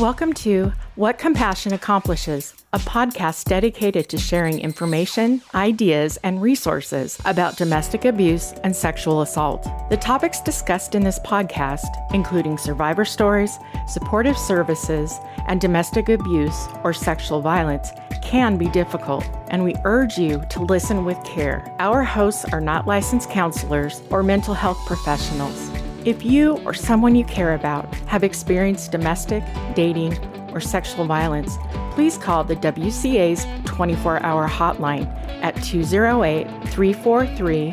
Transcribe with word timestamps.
Welcome 0.00 0.34
to 0.34 0.74
What 0.96 1.16
Compassion 1.16 1.72
Accomplishes, 1.72 2.52
a 2.74 2.78
podcast 2.78 3.44
dedicated 3.44 4.10
to 4.10 4.18
sharing 4.18 4.60
information, 4.60 5.40
ideas, 5.54 6.18
and 6.22 6.42
resources 6.42 7.18
about 7.24 7.56
domestic 7.56 8.04
abuse 8.04 8.52
and 8.62 8.76
sexual 8.76 9.22
assault. 9.22 9.66
The 9.88 9.96
topics 9.96 10.42
discussed 10.42 10.94
in 10.94 11.02
this 11.02 11.18
podcast, 11.20 11.86
including 12.12 12.58
survivor 12.58 13.06
stories, 13.06 13.58
supportive 13.88 14.36
services, 14.36 15.18
and 15.48 15.62
domestic 15.62 16.10
abuse 16.10 16.66
or 16.84 16.92
sexual 16.92 17.40
violence, 17.40 17.88
can 18.22 18.58
be 18.58 18.68
difficult, 18.68 19.24
and 19.48 19.64
we 19.64 19.76
urge 19.86 20.18
you 20.18 20.44
to 20.50 20.60
listen 20.60 21.06
with 21.06 21.24
care. 21.24 21.74
Our 21.78 22.04
hosts 22.04 22.44
are 22.52 22.60
not 22.60 22.86
licensed 22.86 23.30
counselors 23.30 24.02
or 24.10 24.22
mental 24.22 24.52
health 24.52 24.78
professionals. 24.86 25.70
If 26.06 26.24
you 26.24 26.58
or 26.64 26.72
someone 26.72 27.16
you 27.16 27.24
care 27.24 27.54
about 27.54 27.92
have 28.06 28.22
experienced 28.22 28.92
domestic, 28.92 29.42
dating, 29.74 30.16
or 30.52 30.60
sexual 30.60 31.04
violence, 31.04 31.58
please 31.94 32.16
call 32.16 32.44
the 32.44 32.54
WCA's 32.54 33.44
24 33.64 34.22
hour 34.22 34.46
hotline 34.46 35.08
at 35.42 35.60
208 35.64 36.46
343 36.68 37.72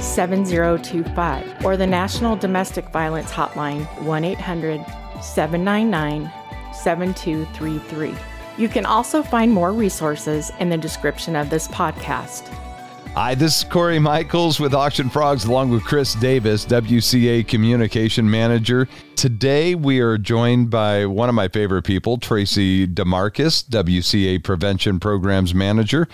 7025 0.00 1.64
or 1.64 1.76
the 1.76 1.84
National 1.84 2.36
Domestic 2.36 2.88
Violence 2.90 3.32
Hotline 3.32 3.84
1 4.04 4.24
800 4.24 4.78
799 5.20 6.30
7233. 6.72 8.14
You 8.56 8.68
can 8.68 8.86
also 8.86 9.20
find 9.20 9.50
more 9.50 9.72
resources 9.72 10.52
in 10.60 10.68
the 10.68 10.78
description 10.78 11.34
of 11.34 11.50
this 11.50 11.66
podcast. 11.66 12.48
Hi, 13.14 13.36
this 13.36 13.58
is 13.58 13.64
Corey 13.64 14.00
Michaels 14.00 14.58
with 14.58 14.74
Auction 14.74 15.08
Frogs, 15.08 15.44
along 15.44 15.70
with 15.70 15.84
Chris 15.84 16.16
Davis, 16.16 16.66
WCA 16.66 17.46
Communication 17.46 18.28
Manager. 18.28 18.88
Today, 19.14 19.76
we 19.76 20.00
are 20.00 20.18
joined 20.18 20.68
by 20.68 21.06
one 21.06 21.28
of 21.28 21.34
my 21.36 21.46
favorite 21.46 21.84
people, 21.84 22.18
Tracy 22.18 22.88
DeMarcus, 22.88 23.68
WCA 23.68 24.42
Prevention 24.42 24.98
Programs 24.98 25.54
Manager. 25.54 26.08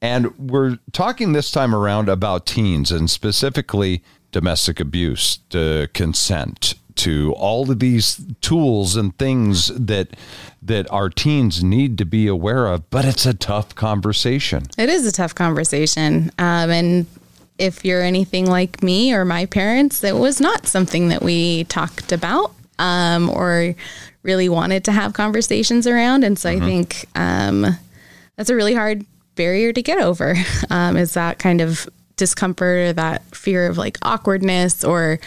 And 0.00 0.38
we're 0.38 0.78
talking 0.92 1.32
this 1.32 1.50
time 1.50 1.74
around 1.74 2.08
about 2.08 2.46
teens 2.46 2.92
and 2.92 3.10
specifically 3.10 4.04
domestic 4.30 4.78
abuse, 4.78 5.40
consent, 5.94 6.74
to 6.96 7.32
all 7.34 7.70
of 7.70 7.78
these 7.78 8.20
tools 8.40 8.96
and 8.96 9.16
things 9.18 9.68
that 9.68 10.08
that 10.62 10.90
our 10.90 11.08
teens 11.08 11.62
need 11.62 11.96
to 11.98 12.04
be 12.04 12.26
aware 12.26 12.66
of, 12.66 12.90
but 12.90 13.04
it's 13.04 13.24
a 13.24 13.34
tough 13.34 13.74
conversation. 13.76 14.64
It 14.76 14.88
is 14.88 15.06
a 15.06 15.12
tough 15.12 15.32
conversation. 15.32 16.32
Um, 16.38 16.70
and 16.70 17.06
if 17.56 17.84
you're 17.84 18.02
anything 18.02 18.46
like 18.46 18.82
me 18.82 19.14
or 19.14 19.24
my 19.24 19.46
parents, 19.46 20.02
it 20.02 20.16
was 20.16 20.40
not 20.40 20.66
something 20.66 21.08
that 21.08 21.22
we 21.22 21.64
talked 21.64 22.10
about 22.10 22.52
um, 22.80 23.30
or 23.30 23.74
really 24.22 24.48
wanted 24.48 24.84
to 24.84 24.92
have 24.92 25.12
conversations 25.12 25.86
around. 25.86 26.24
And 26.24 26.38
so 26.38 26.50
mm-hmm. 26.50 26.64
I 26.64 26.66
think 26.66 27.06
um, 27.14 27.66
that's 28.36 28.50
a 28.50 28.56
really 28.56 28.74
hard 28.74 29.06
barrier 29.36 29.72
to 29.72 29.82
get 29.82 30.00
over 30.00 30.34
um, 30.70 30.96
is 30.96 31.14
that 31.14 31.38
kind 31.38 31.60
of 31.60 31.88
discomfort 32.16 32.78
or 32.78 32.92
that 32.94 33.22
fear 33.34 33.66
of 33.66 33.78
like 33.78 33.98
awkwardness 34.02 34.82
or 34.82 35.20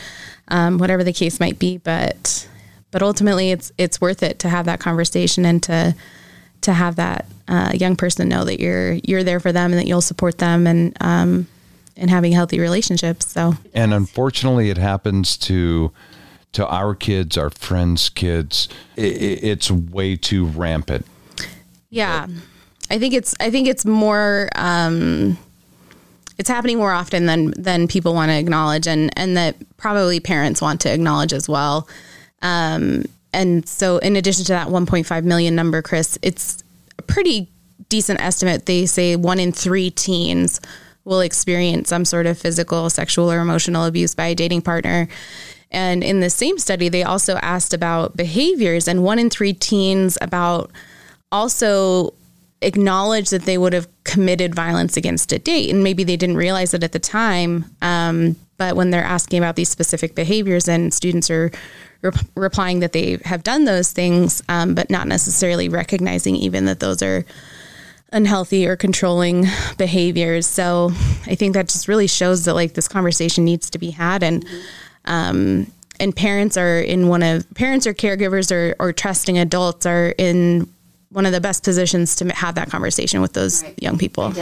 um, 0.49 0.77
whatever 0.77 1.03
the 1.03 1.13
case 1.13 1.39
might 1.39 1.59
be. 1.59 1.77
But 1.77 2.47
but 2.91 3.01
ultimately 3.01 3.51
it's 3.51 3.71
it's 3.77 4.01
worth 4.01 4.23
it 4.23 4.39
to 4.39 4.49
have 4.49 4.65
that 4.65 4.79
conversation 4.79 5.45
and 5.45 5.61
to 5.63 5.95
to 6.61 6.73
have 6.73 6.97
that 6.97 7.25
uh, 7.47 7.71
young 7.73 7.95
person 7.95 8.29
know 8.29 8.43
that 8.45 8.59
you're 8.59 8.93
you're 9.03 9.23
there 9.23 9.39
for 9.39 9.51
them 9.51 9.71
and 9.71 9.79
that 9.79 9.87
you'll 9.87 10.01
support 10.01 10.37
them 10.37 10.67
and 10.67 10.95
um, 11.01 11.47
and 11.95 12.09
having 12.09 12.31
healthy 12.31 12.59
relationships. 12.59 13.27
So 13.27 13.55
and 13.73 13.93
unfortunately, 13.93 14.69
it 14.69 14.77
happens 14.77 15.37
to 15.37 15.91
to 16.53 16.67
our 16.67 16.95
kids, 16.95 17.37
our 17.37 17.49
friends' 17.49 18.09
kids. 18.09 18.69
It, 18.95 19.43
it's 19.43 19.69
way 19.69 20.15
too 20.15 20.45
rampant. 20.45 21.05
Yeah, 21.89 22.27
I 22.89 22.99
think 22.99 23.13
it's 23.13 23.35
I 23.39 23.49
think 23.49 23.67
it's 23.67 23.85
more. 23.85 24.49
Um, 24.55 25.37
it's 26.39 26.49
happening 26.49 26.77
more 26.77 26.93
often 26.93 27.25
than 27.25 27.51
than 27.51 27.87
people 27.87 28.13
want 28.15 28.29
to 28.29 28.35
acknowledge, 28.35 28.87
and 28.87 29.11
and 29.19 29.37
that 29.37 29.55
probably 29.77 30.19
parents 30.19 30.61
want 30.61 30.81
to 30.81 30.91
acknowledge 30.91 31.33
as 31.33 31.47
well. 31.47 31.87
Um, 32.41 33.03
and 33.33 33.67
so, 33.67 33.97
in 33.97 34.15
addition 34.15 34.45
to 34.45 34.53
that 34.53 34.69
1.5 34.69 35.23
million 35.23 35.53
number, 35.53 35.81
Chris, 35.81 36.17
it's 36.21 36.63
a 36.97 37.01
pretty 37.03 37.49
decent 37.89 38.21
estimate. 38.21 38.65
They 38.65 38.85
say 38.85 39.17
one 39.17 39.39
in 39.39 39.51
three 39.51 39.91
teens 39.91 40.61
will 41.03 41.19
experience 41.19 41.89
some 41.89 42.05
sort 42.05 42.25
of 42.25 42.37
physical, 42.37 42.89
sexual, 42.89 43.29
or 43.29 43.39
emotional 43.39 43.85
abuse 43.85 44.15
by 44.15 44.27
a 44.27 44.35
dating 44.35 44.61
partner. 44.61 45.09
And 45.71 46.03
in 46.03 46.21
the 46.21 46.29
same 46.29 46.57
study, 46.57 46.89
they 46.89 47.03
also 47.03 47.35
asked 47.37 47.73
about 47.73 48.15
behaviors, 48.15 48.87
and 48.87 49.03
one 49.03 49.19
in 49.19 49.29
three 49.29 49.53
teens 49.53 50.17
about 50.21 50.71
also 51.31 52.13
acknowledge 52.61 53.29
that 53.29 53.43
they 53.43 53.57
would 53.57 53.73
have 53.73 53.87
committed 54.03 54.53
violence 54.53 54.97
against 54.97 55.31
a 55.31 55.39
date. 55.39 55.69
And 55.69 55.83
maybe 55.83 56.03
they 56.03 56.17
didn't 56.17 56.37
realize 56.37 56.73
it 56.73 56.83
at 56.83 56.91
the 56.91 56.99
time. 56.99 57.65
Um, 57.81 58.35
but 58.57 58.75
when 58.75 58.89
they're 58.91 59.03
asking 59.03 59.39
about 59.39 59.55
these 59.55 59.69
specific 59.69 60.15
behaviors 60.15 60.67
and 60.67 60.93
students 60.93 61.29
are 61.29 61.51
re- 62.01 62.11
replying 62.35 62.79
that 62.79 62.91
they 62.91 63.17
have 63.23 63.43
done 63.43 63.65
those 63.65 63.91
things, 63.91 64.43
um, 64.49 64.75
but 64.75 64.89
not 64.89 65.07
necessarily 65.07 65.69
recognizing 65.69 66.35
even 66.35 66.65
that 66.65 66.81
those 66.81 67.01
are 67.01 67.25
unhealthy 68.11 68.67
or 68.67 68.75
controlling 68.75 69.45
behaviors. 69.77 70.45
So 70.47 70.91
I 71.25 71.35
think 71.35 71.53
that 71.53 71.69
just 71.69 71.87
really 71.87 72.07
shows 72.07 72.45
that 72.45 72.53
like 72.53 72.73
this 72.73 72.87
conversation 72.87 73.45
needs 73.45 73.69
to 73.69 73.77
be 73.77 73.91
had 73.91 74.23
and 74.23 74.45
um, 75.05 75.71
and 75.99 76.15
parents 76.15 76.55
are 76.55 76.79
in 76.79 77.07
one 77.07 77.23
of 77.23 77.45
parents 77.55 77.85
or 77.85 77.93
caregivers 77.93 78.51
or, 78.51 78.75
or 78.79 78.93
trusting 78.93 79.37
adults 79.37 79.85
are 79.85 80.13
in 80.17 80.67
one 81.11 81.25
of 81.25 81.31
the 81.31 81.41
best 81.41 81.63
positions 81.63 82.15
to 82.17 82.29
have 82.29 82.55
that 82.55 82.69
conversation 82.69 83.21
with 83.21 83.33
those 83.33 83.63
right. 83.63 83.81
young 83.81 83.97
people. 83.97 84.33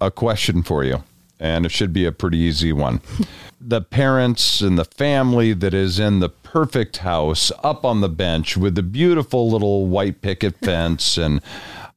A 0.00 0.10
question 0.10 0.62
for 0.62 0.84
you, 0.84 1.02
and 1.38 1.66
it 1.66 1.70
should 1.70 1.92
be 1.92 2.04
a 2.04 2.12
pretty 2.12 2.38
easy 2.38 2.72
one. 2.72 3.00
the 3.60 3.80
parents 3.80 4.60
and 4.60 4.78
the 4.78 4.84
family 4.84 5.54
that 5.54 5.72
is 5.72 5.98
in 5.98 6.20
the 6.20 6.28
perfect 6.28 6.98
house 6.98 7.50
up 7.62 7.84
on 7.84 8.00
the 8.00 8.08
bench 8.08 8.56
with 8.56 8.74
the 8.74 8.82
beautiful 8.82 9.50
little 9.50 9.86
white 9.86 10.20
picket 10.20 10.56
fence 10.62 11.16
and 11.16 11.40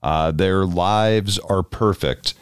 uh, 0.01 0.31
their 0.31 0.65
lives 0.65 1.37
are 1.39 1.63
perfect. 1.63 2.33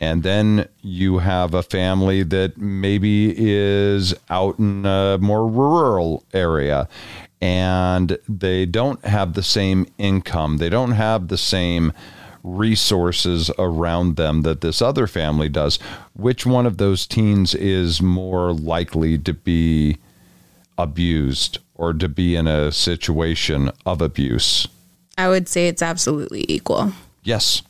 And 0.00 0.22
then 0.22 0.68
you 0.80 1.18
have 1.18 1.54
a 1.54 1.62
family 1.62 2.22
that 2.22 2.56
maybe 2.56 3.34
is 3.36 4.14
out 4.30 4.60
in 4.60 4.86
a 4.86 5.18
more 5.20 5.48
rural 5.48 6.22
area 6.32 6.88
and 7.40 8.18
they 8.28 8.66
don't 8.66 9.04
have 9.04 9.34
the 9.34 9.42
same 9.42 9.86
income. 9.98 10.58
They 10.58 10.68
don't 10.68 10.92
have 10.92 11.28
the 11.28 11.38
same 11.38 11.92
resources 12.42 13.50
around 13.58 14.16
them 14.16 14.42
that 14.42 14.60
this 14.60 14.80
other 14.80 15.06
family 15.06 15.48
does. 15.48 15.78
Which 16.14 16.46
one 16.46 16.66
of 16.66 16.78
those 16.78 17.06
teens 17.06 17.54
is 17.54 18.00
more 18.00 18.52
likely 18.52 19.18
to 19.18 19.32
be 19.32 19.98
abused 20.76 21.58
or 21.74 21.92
to 21.92 22.08
be 22.08 22.36
in 22.36 22.46
a 22.46 22.72
situation 22.72 23.70
of 23.84 24.00
abuse? 24.00 24.66
I 25.16 25.28
would 25.28 25.48
say 25.48 25.68
it's 25.68 25.82
absolutely 25.82 26.44
equal. 26.48 26.92
Yes. 27.24 27.62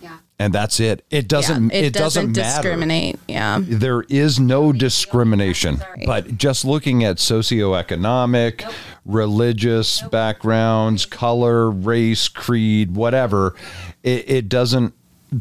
Yeah. 0.00 0.18
And 0.38 0.52
that's 0.52 0.78
it. 0.78 1.04
It 1.10 1.26
doesn't 1.28 1.70
yeah, 1.70 1.78
it, 1.78 1.84
it, 1.86 1.92
doesn't, 1.92 2.32
doesn't 2.32 2.54
discriminate. 2.54 3.18
Yeah. 3.26 3.58
There 3.60 4.02
is 4.02 4.38
no 4.38 4.72
discrimination. 4.72 5.82
But 6.04 6.38
just 6.38 6.64
looking 6.64 7.02
at 7.04 7.16
socioeconomic, 7.16 8.62
nope. 8.62 8.74
Religious 9.06 10.02
backgrounds, 10.02 11.06
color, 11.06 11.70
race, 11.70 12.28
creed, 12.28 12.94
whatever, 12.94 13.54
it, 14.02 14.28
it 14.28 14.48
doesn't 14.48 14.92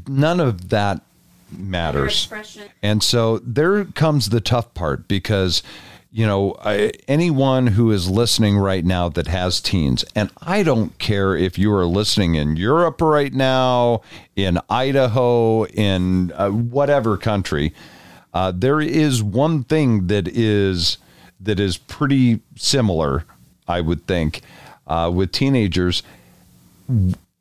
none 0.07 0.39
of 0.39 0.69
that 0.69 1.01
matters. 1.51 2.31
And 2.81 3.03
so 3.03 3.39
there 3.39 3.85
comes 3.85 4.29
the 4.29 4.41
tough 4.41 4.73
part 4.73 5.07
because 5.07 5.63
you 6.15 6.25
know, 6.25 6.55
I, 6.63 6.93
anyone 7.09 7.67
who 7.67 7.91
is 7.91 8.09
listening 8.09 8.57
right 8.57 8.85
now 8.85 9.09
that 9.09 9.27
has 9.27 9.59
teens, 9.59 10.05
and 10.15 10.31
I 10.41 10.63
don't 10.63 10.97
care 10.97 11.35
if 11.35 11.57
you 11.57 11.73
are 11.73 11.85
listening 11.85 12.35
in 12.35 12.55
Europe 12.55 13.01
right 13.01 13.33
now, 13.33 14.01
in 14.33 14.59
Idaho, 14.69 15.65
in 15.65 16.31
uh, 16.31 16.51
whatever 16.51 17.17
country, 17.17 17.73
uh, 18.33 18.53
there 18.55 18.79
is 18.79 19.21
one 19.21 19.65
thing 19.65 20.07
that 20.07 20.29
is 20.29 20.99
that 21.41 21.59
is 21.59 21.75
pretty 21.75 22.39
similar, 22.55 23.25
I 23.67 23.81
would 23.81 24.05
think, 24.07 24.41
uh, 24.87 25.11
with 25.13 25.31
teenagers. 25.31 26.03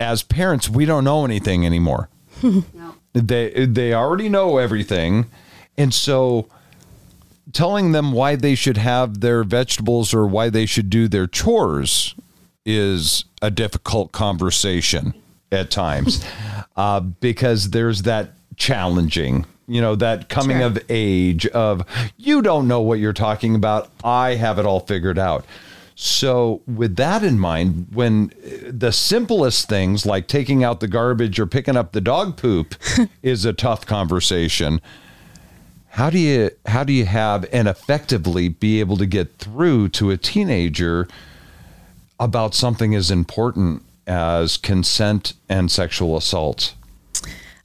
As 0.01 0.23
parents, 0.23 0.69
we 0.69 0.85
don't 0.85 1.05
know 1.05 1.25
anything 1.25 1.65
anymore. 1.65 2.09
no. 2.43 2.95
They 3.13 3.67
they 3.67 3.95
already 3.95 4.29
know 4.29 4.59
everything, 4.59 5.27
and 5.79 5.95
so 5.95 6.49
telling 7.53 7.93
them 7.93 8.13
why 8.13 8.37
they 8.37 8.55
should 8.55 8.77
have 8.77 9.21
their 9.21 9.45
vegetables 9.45 10.13
or 10.13 10.27
why 10.27 10.51
they 10.51 10.67
should 10.67 10.91
do 10.91 11.09
their 11.09 11.27
chores 11.27 12.15
is 12.67 13.25
a 13.43 13.51
difficult 13.51 14.13
conversation 14.13 15.15
at 15.53 15.71
times 15.71 16.25
uh, 16.77 17.01
because 17.01 17.71
there's 17.71 18.03
that 18.03 18.31
challenging 18.57 19.45
you 19.67 19.81
know 19.81 19.95
that 19.95 20.29
coming 20.29 20.59
sure. 20.59 20.67
of 20.67 20.79
age 20.89 21.47
of 21.49 21.85
you 22.17 22.43
don't 22.43 22.69
know 22.69 22.81
what 22.81 22.99
you're 22.99 23.13
talking 23.13 23.55
about 23.55 23.91
i 24.05 24.35
have 24.35 24.59
it 24.59 24.67
all 24.67 24.81
figured 24.81 25.19
out 25.19 25.45
So, 25.97 26.63
with 26.67 26.97
that 26.97 27.23
in 27.23 27.39
mind, 27.39 27.87
when 27.93 28.33
uh, 28.45 28.71
the 28.71 28.91
simplest 28.91 29.69
things 29.69 30.05
like 30.05 30.27
taking 30.27 30.65
out 30.65 30.81
the 30.81 30.89
garbage 30.89 31.39
or 31.39 31.47
picking 31.47 31.77
up 31.77 31.93
the 31.93 32.01
dog 32.01 32.37
poop 32.37 32.75
is 33.23 33.45
a 33.45 33.53
tough 33.53 33.87
conversation, 33.87 34.81
how 35.91 36.11
do 36.11 36.19
you 36.19 36.51
how 36.67 36.83
do 36.83 36.93
you 36.93 37.05
have 37.05 37.47
and 37.53 37.69
effectively 37.69 38.49
be 38.49 38.81
able 38.81 38.97
to 38.97 39.07
get 39.07 39.39
through 39.39 39.91
to 39.91 40.11
a 40.11 40.17
teenager 40.17 41.07
about 42.19 42.55
something 42.55 42.95
as 42.97 43.13
important 43.13 43.85
as 44.09 44.57
consent 44.57 45.35
and 45.49 45.71
sexual 45.71 46.17
assault? 46.17 46.75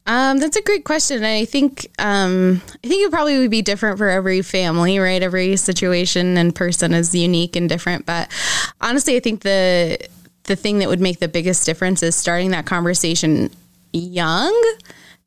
Um, 0.09 0.39
that's 0.39 0.57
a 0.57 0.63
great 0.63 0.85
question. 0.85 1.23
I 1.23 1.45
think 1.45 1.85
um, 1.99 2.63
I 2.83 2.87
think 2.87 3.05
it 3.05 3.11
probably 3.11 3.37
would 3.37 3.51
be 3.51 3.61
different 3.61 3.99
for 3.99 4.09
every 4.09 4.41
family, 4.41 4.97
right? 4.97 5.21
Every 5.21 5.55
situation 5.55 6.35
and 6.35 6.55
person 6.55 6.95
is 6.95 7.13
unique 7.13 7.55
and 7.55 7.69
different. 7.69 8.07
But 8.07 8.31
honestly, 8.81 9.15
I 9.15 9.19
think 9.19 9.43
the 9.43 9.99
the 10.45 10.55
thing 10.55 10.79
that 10.79 10.89
would 10.89 10.99
make 10.99 11.19
the 11.19 11.27
biggest 11.27 11.63
difference 11.63 12.01
is 12.01 12.15
starting 12.15 12.49
that 12.51 12.65
conversation 12.65 13.51
young 13.93 14.75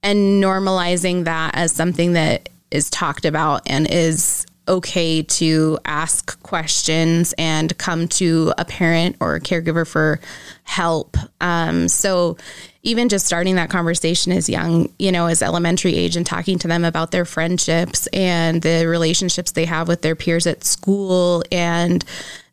and 0.02 0.42
normalizing 0.42 1.26
that 1.26 1.54
as 1.54 1.70
something 1.70 2.14
that 2.14 2.48
is 2.72 2.90
talked 2.90 3.24
about 3.24 3.62
and 3.66 3.88
is 3.88 4.46
okay 4.68 5.22
to 5.22 5.78
ask 5.84 6.40
questions 6.42 7.34
and 7.36 7.76
come 7.78 8.06
to 8.06 8.52
a 8.58 8.64
parent 8.64 9.16
or 9.20 9.34
a 9.34 9.40
caregiver 9.40 9.86
for 9.86 10.20
help. 10.64 11.16
Um, 11.40 11.88
so 11.88 12.36
even 12.82 13.08
just 13.08 13.26
starting 13.26 13.56
that 13.56 13.70
conversation 13.70 14.32
as 14.32 14.48
young, 14.48 14.88
you 14.98 15.12
know, 15.12 15.26
as 15.26 15.42
elementary 15.42 15.94
age 15.94 16.16
and 16.16 16.26
talking 16.26 16.58
to 16.58 16.68
them 16.68 16.84
about 16.84 17.10
their 17.10 17.24
friendships 17.24 18.06
and 18.08 18.62
the 18.62 18.86
relationships 18.86 19.52
they 19.52 19.64
have 19.64 19.88
with 19.88 20.02
their 20.02 20.16
peers 20.16 20.46
at 20.46 20.64
school 20.64 21.42
and 21.50 22.04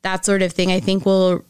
that 0.02 0.26
sort 0.26 0.42
of 0.42 0.52
thing, 0.52 0.72
I 0.72 0.80
think 0.80 1.06
will 1.06 1.44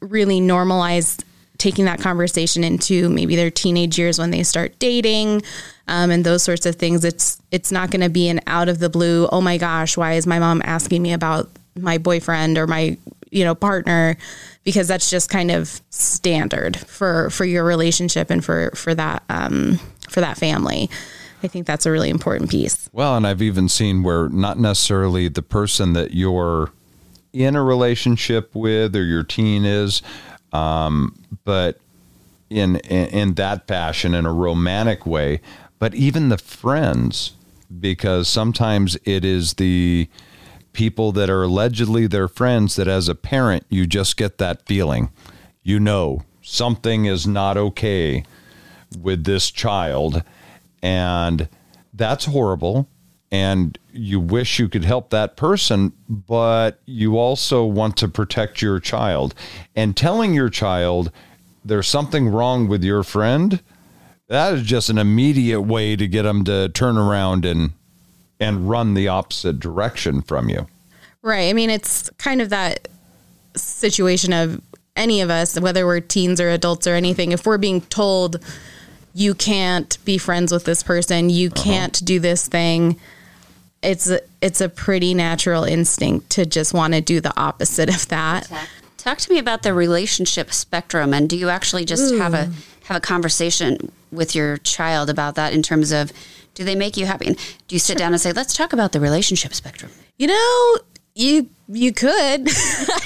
really 0.00 0.40
normalize 0.40 1.22
taking 1.58 1.86
that 1.86 2.00
conversation 2.00 2.62
into 2.62 3.08
maybe 3.08 3.34
their 3.34 3.50
teenage 3.50 3.98
years 3.98 4.18
when 4.18 4.30
they 4.30 4.44
start 4.44 4.78
dating 4.78 5.42
um, 5.88 6.10
and 6.10 6.24
those 6.24 6.42
sorts 6.42 6.66
of 6.66 6.76
things. 6.76 7.04
It's 7.04 7.40
it's 7.50 7.72
not 7.72 7.90
going 7.90 8.02
to 8.02 8.10
be 8.10 8.28
an 8.28 8.40
out 8.46 8.68
of 8.68 8.78
the 8.78 8.88
blue. 8.88 9.28
Oh 9.32 9.40
my 9.40 9.58
gosh, 9.58 9.96
why 9.96 10.12
is 10.12 10.26
my 10.26 10.38
mom 10.38 10.62
asking 10.64 11.02
me 11.02 11.12
about 11.12 11.50
my 11.76 11.98
boyfriend 11.98 12.58
or 12.58 12.66
my 12.66 12.96
you 13.30 13.44
know 13.44 13.54
partner? 13.54 14.16
Because 14.64 14.86
that's 14.86 15.10
just 15.10 15.30
kind 15.30 15.50
of 15.50 15.80
standard 15.90 16.76
for 16.76 17.30
for 17.30 17.44
your 17.44 17.64
relationship 17.64 18.30
and 18.30 18.44
for 18.44 18.70
for 18.74 18.94
that 18.94 19.22
um, 19.28 19.80
for 20.08 20.20
that 20.20 20.36
family. 20.38 20.90
I 21.42 21.46
think 21.46 21.66
that's 21.66 21.86
a 21.86 21.90
really 21.90 22.10
important 22.10 22.50
piece. 22.50 22.88
Well, 22.92 23.16
and 23.16 23.26
I've 23.26 23.42
even 23.42 23.68
seen 23.68 24.02
where 24.02 24.28
not 24.28 24.58
necessarily 24.58 25.28
the 25.28 25.42
person 25.42 25.92
that 25.92 26.12
you're 26.12 26.72
in 27.32 27.54
a 27.54 27.62
relationship 27.62 28.54
with 28.54 28.96
or 28.96 29.04
your 29.04 29.22
teen 29.22 29.64
is, 29.64 30.02
um, 30.52 31.14
but 31.44 31.78
in, 32.50 32.76
in 32.76 33.08
in 33.08 33.34
that 33.34 33.66
fashion, 33.66 34.14
in 34.14 34.26
a 34.26 34.32
romantic 34.32 35.06
way, 35.06 35.40
but 35.78 35.94
even 35.94 36.28
the 36.28 36.38
friends, 36.38 37.32
because 37.80 38.28
sometimes 38.28 38.96
it 39.04 39.24
is 39.24 39.54
the 39.54 40.08
people 40.72 41.12
that 41.12 41.30
are 41.30 41.42
allegedly 41.42 42.06
their 42.06 42.28
friends 42.28 42.76
that 42.76 42.88
as 42.88 43.08
a 43.08 43.14
parent, 43.14 43.64
you 43.68 43.86
just 43.86 44.16
get 44.16 44.38
that 44.38 44.66
feeling. 44.66 45.10
You 45.62 45.80
know, 45.80 46.22
something 46.40 47.04
is 47.04 47.26
not 47.26 47.56
okay 47.56 48.24
with 48.98 49.24
this 49.24 49.50
child. 49.50 50.22
And 50.82 51.48
that's 51.92 52.26
horrible. 52.26 52.88
And 53.30 53.78
you 53.92 54.20
wish 54.20 54.58
you 54.58 54.68
could 54.68 54.84
help 54.84 55.10
that 55.10 55.36
person, 55.36 55.92
but 56.08 56.80
you 56.86 57.18
also 57.18 57.64
want 57.64 57.96
to 57.98 58.08
protect 58.08 58.62
your 58.62 58.80
child. 58.80 59.34
And 59.76 59.96
telling 59.96 60.32
your 60.32 60.48
child 60.48 61.12
there's 61.64 61.88
something 61.88 62.28
wrong 62.28 62.68
with 62.68 62.82
your 62.82 63.02
friend 63.02 63.60
that 64.28 64.54
is 64.54 64.62
just 64.62 64.90
an 64.90 64.98
immediate 64.98 65.62
way 65.62 65.96
to 65.96 66.06
get 66.06 66.22
them 66.22 66.44
to 66.44 66.68
turn 66.68 66.96
around 66.96 67.44
and 67.44 67.72
and 68.40 68.68
run 68.70 68.94
the 68.94 69.08
opposite 69.08 69.58
direction 69.58 70.22
from 70.22 70.48
you. 70.48 70.68
Right. 71.22 71.50
I 71.50 71.52
mean, 71.52 71.70
it's 71.70 72.08
kind 72.18 72.40
of 72.40 72.50
that 72.50 72.86
situation 73.56 74.32
of 74.32 74.60
any 74.94 75.20
of 75.20 75.30
us, 75.30 75.58
whether 75.58 75.86
we're 75.86 76.00
teens 76.00 76.40
or 76.40 76.50
adults 76.50 76.86
or 76.86 76.94
anything, 76.94 77.32
if 77.32 77.46
we're 77.46 77.58
being 77.58 77.80
told 77.82 78.38
you 79.14 79.34
can't 79.34 79.98
be 80.04 80.18
friends 80.18 80.52
with 80.52 80.64
this 80.64 80.82
person, 80.82 81.30
you 81.30 81.48
uh-huh. 81.48 81.62
can't 81.64 82.04
do 82.04 82.20
this 82.20 82.46
thing, 82.46 82.98
it's 83.82 84.08
a, 84.08 84.20
it's 84.40 84.60
a 84.60 84.68
pretty 84.68 85.14
natural 85.14 85.64
instinct 85.64 86.30
to 86.30 86.46
just 86.46 86.74
want 86.74 86.94
to 86.94 87.00
do 87.00 87.20
the 87.20 87.36
opposite 87.40 87.88
of 87.88 88.06
that. 88.08 88.48
Talk 88.96 89.18
to 89.18 89.32
me 89.32 89.38
about 89.38 89.62
the 89.62 89.72
relationship 89.72 90.52
spectrum 90.52 91.14
and 91.14 91.28
do 91.28 91.36
you 91.36 91.48
actually 91.48 91.84
just 91.84 92.12
Ooh. 92.12 92.18
have 92.18 92.34
a 92.34 92.50
have 92.88 92.96
a 92.96 93.00
conversation 93.00 93.92
with 94.10 94.34
your 94.34 94.56
child 94.58 95.10
about 95.10 95.34
that 95.34 95.52
in 95.52 95.62
terms 95.62 95.92
of 95.92 96.10
do 96.54 96.64
they 96.64 96.74
make 96.74 96.96
you 96.96 97.04
happy? 97.04 97.26
And 97.26 97.36
do 97.68 97.74
you 97.74 97.78
sit 97.78 97.92
sure. 97.92 97.98
down 97.98 98.12
and 98.12 98.20
say, 98.20 98.32
let's 98.32 98.54
talk 98.54 98.72
about 98.72 98.92
the 98.92 98.98
relationship 98.98 99.54
spectrum? 99.54 99.92
You 100.16 100.28
know, 100.28 100.76
you 101.14 101.50
you 101.70 101.92
could. 101.92 102.10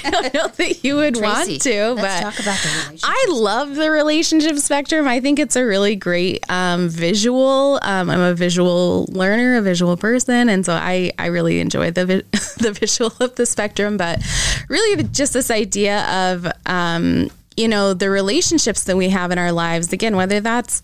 I 0.05 0.09
don't 0.09 0.33
know 0.33 0.47
that 0.47 0.83
you 0.85 0.95
would 0.95 1.15
Tracy, 1.15 1.51
want 1.51 1.61
to, 1.63 1.95
but 1.95 2.21
talk 2.21 2.39
about 2.39 2.57
the 2.59 2.69
relationship. 2.69 3.09
I 3.09 3.25
love 3.29 3.75
the 3.75 3.91
relationship 3.91 4.57
spectrum. 4.57 5.05
I 5.05 5.19
think 5.19 5.37
it's 5.37 5.57
a 5.57 5.65
really 5.65 5.97
great 5.97 6.49
um, 6.49 6.87
visual. 6.87 7.79
Um, 7.81 8.09
I'm 8.09 8.21
a 8.21 8.33
visual 8.33 9.05
learner, 9.09 9.57
a 9.57 9.61
visual 9.61 9.97
person, 9.97 10.47
and 10.47 10.65
so 10.65 10.73
I 10.73 11.11
I 11.19 11.25
really 11.25 11.59
enjoy 11.59 11.91
the 11.91 12.05
the 12.59 12.71
visual 12.71 13.11
of 13.19 13.35
the 13.35 13.45
spectrum. 13.45 13.97
But 13.97 14.21
really, 14.69 15.03
just 15.03 15.33
this 15.33 15.51
idea 15.51 16.05
of 16.31 16.47
um, 16.65 17.29
you 17.57 17.67
know, 17.67 17.93
the 17.93 18.09
relationships 18.09 18.83
that 18.85 18.97
we 18.97 19.09
have 19.09 19.31
in 19.31 19.37
our 19.37 19.51
lives, 19.51 19.93
again, 19.93 20.15
whether 20.15 20.39
that's 20.39 20.81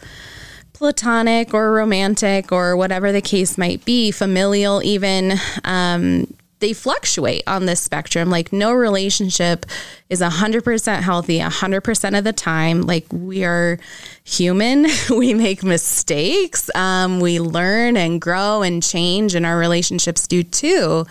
platonic 0.74 1.54
or 1.54 1.74
romantic 1.74 2.52
or 2.52 2.78
whatever 2.78 3.12
the 3.12 3.22
case 3.22 3.58
might 3.58 3.84
be, 3.84 4.12
familial 4.12 4.82
even, 4.84 5.34
um, 5.66 6.26
they 6.60 6.74
fluctuate 6.74 7.44
on 7.48 7.66
this 7.66 7.80
spectrum. 7.80 8.30
Like 8.30 8.52
no 8.54 8.74
relationship 8.74 9.66
is 10.10 10.22
100% 10.22 11.02
healthy 11.02 11.40
100% 11.40 12.18
of 12.18 12.24
the 12.24 12.34
time. 12.34 12.82
Like 12.82 13.06
we 13.12 13.44
are 13.46 13.80
human, 14.24 14.88
we 15.10 15.34
make 15.34 15.64
mistakes, 15.64 16.74
um, 16.76 17.20
we 17.20 17.40
learn 17.40 17.98
and 17.98 18.22
grow 18.22 18.62
and 18.62 18.84
change, 18.84 19.36
and 19.36 19.46
our 19.46 19.58
relationships 19.58 20.28
do 20.28 20.44
too. 20.44 21.06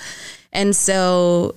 And 0.53 0.75
so 0.75 1.55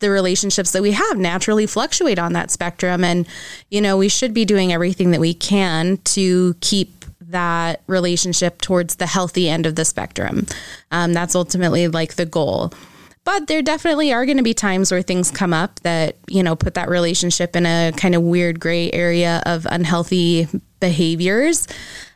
the 0.00 0.10
relationships 0.10 0.72
that 0.72 0.82
we 0.82 0.92
have 0.92 1.18
naturally 1.18 1.66
fluctuate 1.66 2.18
on 2.18 2.32
that 2.34 2.50
spectrum. 2.50 3.04
And, 3.04 3.26
you 3.70 3.80
know, 3.80 3.96
we 3.96 4.08
should 4.08 4.34
be 4.34 4.44
doing 4.44 4.72
everything 4.72 5.10
that 5.12 5.20
we 5.20 5.34
can 5.34 5.98
to 5.98 6.54
keep 6.60 7.04
that 7.20 7.82
relationship 7.86 8.60
towards 8.60 8.96
the 8.96 9.06
healthy 9.06 9.48
end 9.48 9.66
of 9.66 9.76
the 9.76 9.84
spectrum. 9.84 10.46
Um, 10.90 11.12
that's 11.12 11.34
ultimately 11.34 11.88
like 11.88 12.14
the 12.14 12.26
goal. 12.26 12.72
But 13.24 13.46
there 13.46 13.62
definitely 13.62 14.12
are 14.12 14.26
going 14.26 14.36
to 14.36 14.42
be 14.42 14.52
times 14.52 14.92
where 14.92 15.00
things 15.00 15.30
come 15.30 15.54
up 15.54 15.80
that, 15.80 16.16
you 16.28 16.42
know, 16.42 16.54
put 16.54 16.74
that 16.74 16.90
relationship 16.90 17.56
in 17.56 17.64
a 17.64 17.92
kind 17.96 18.14
of 18.14 18.22
weird 18.22 18.60
gray 18.60 18.92
area 18.92 19.42
of 19.46 19.66
unhealthy 19.70 20.46
behaviors. 20.78 21.66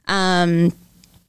Um, 0.07 0.73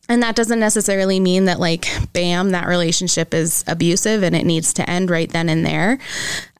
and 0.09 0.21
that 0.23 0.35
doesn't 0.35 0.59
necessarily 0.59 1.19
mean 1.19 1.45
that, 1.45 1.59
like, 1.59 1.87
bam, 2.11 2.49
that 2.49 2.67
relationship 2.67 3.33
is 3.33 3.63
abusive 3.67 4.23
and 4.23 4.35
it 4.35 4.45
needs 4.45 4.73
to 4.73 4.89
end 4.89 5.09
right 5.09 5.29
then 5.31 5.47
and 5.47 5.65
there. 5.65 5.99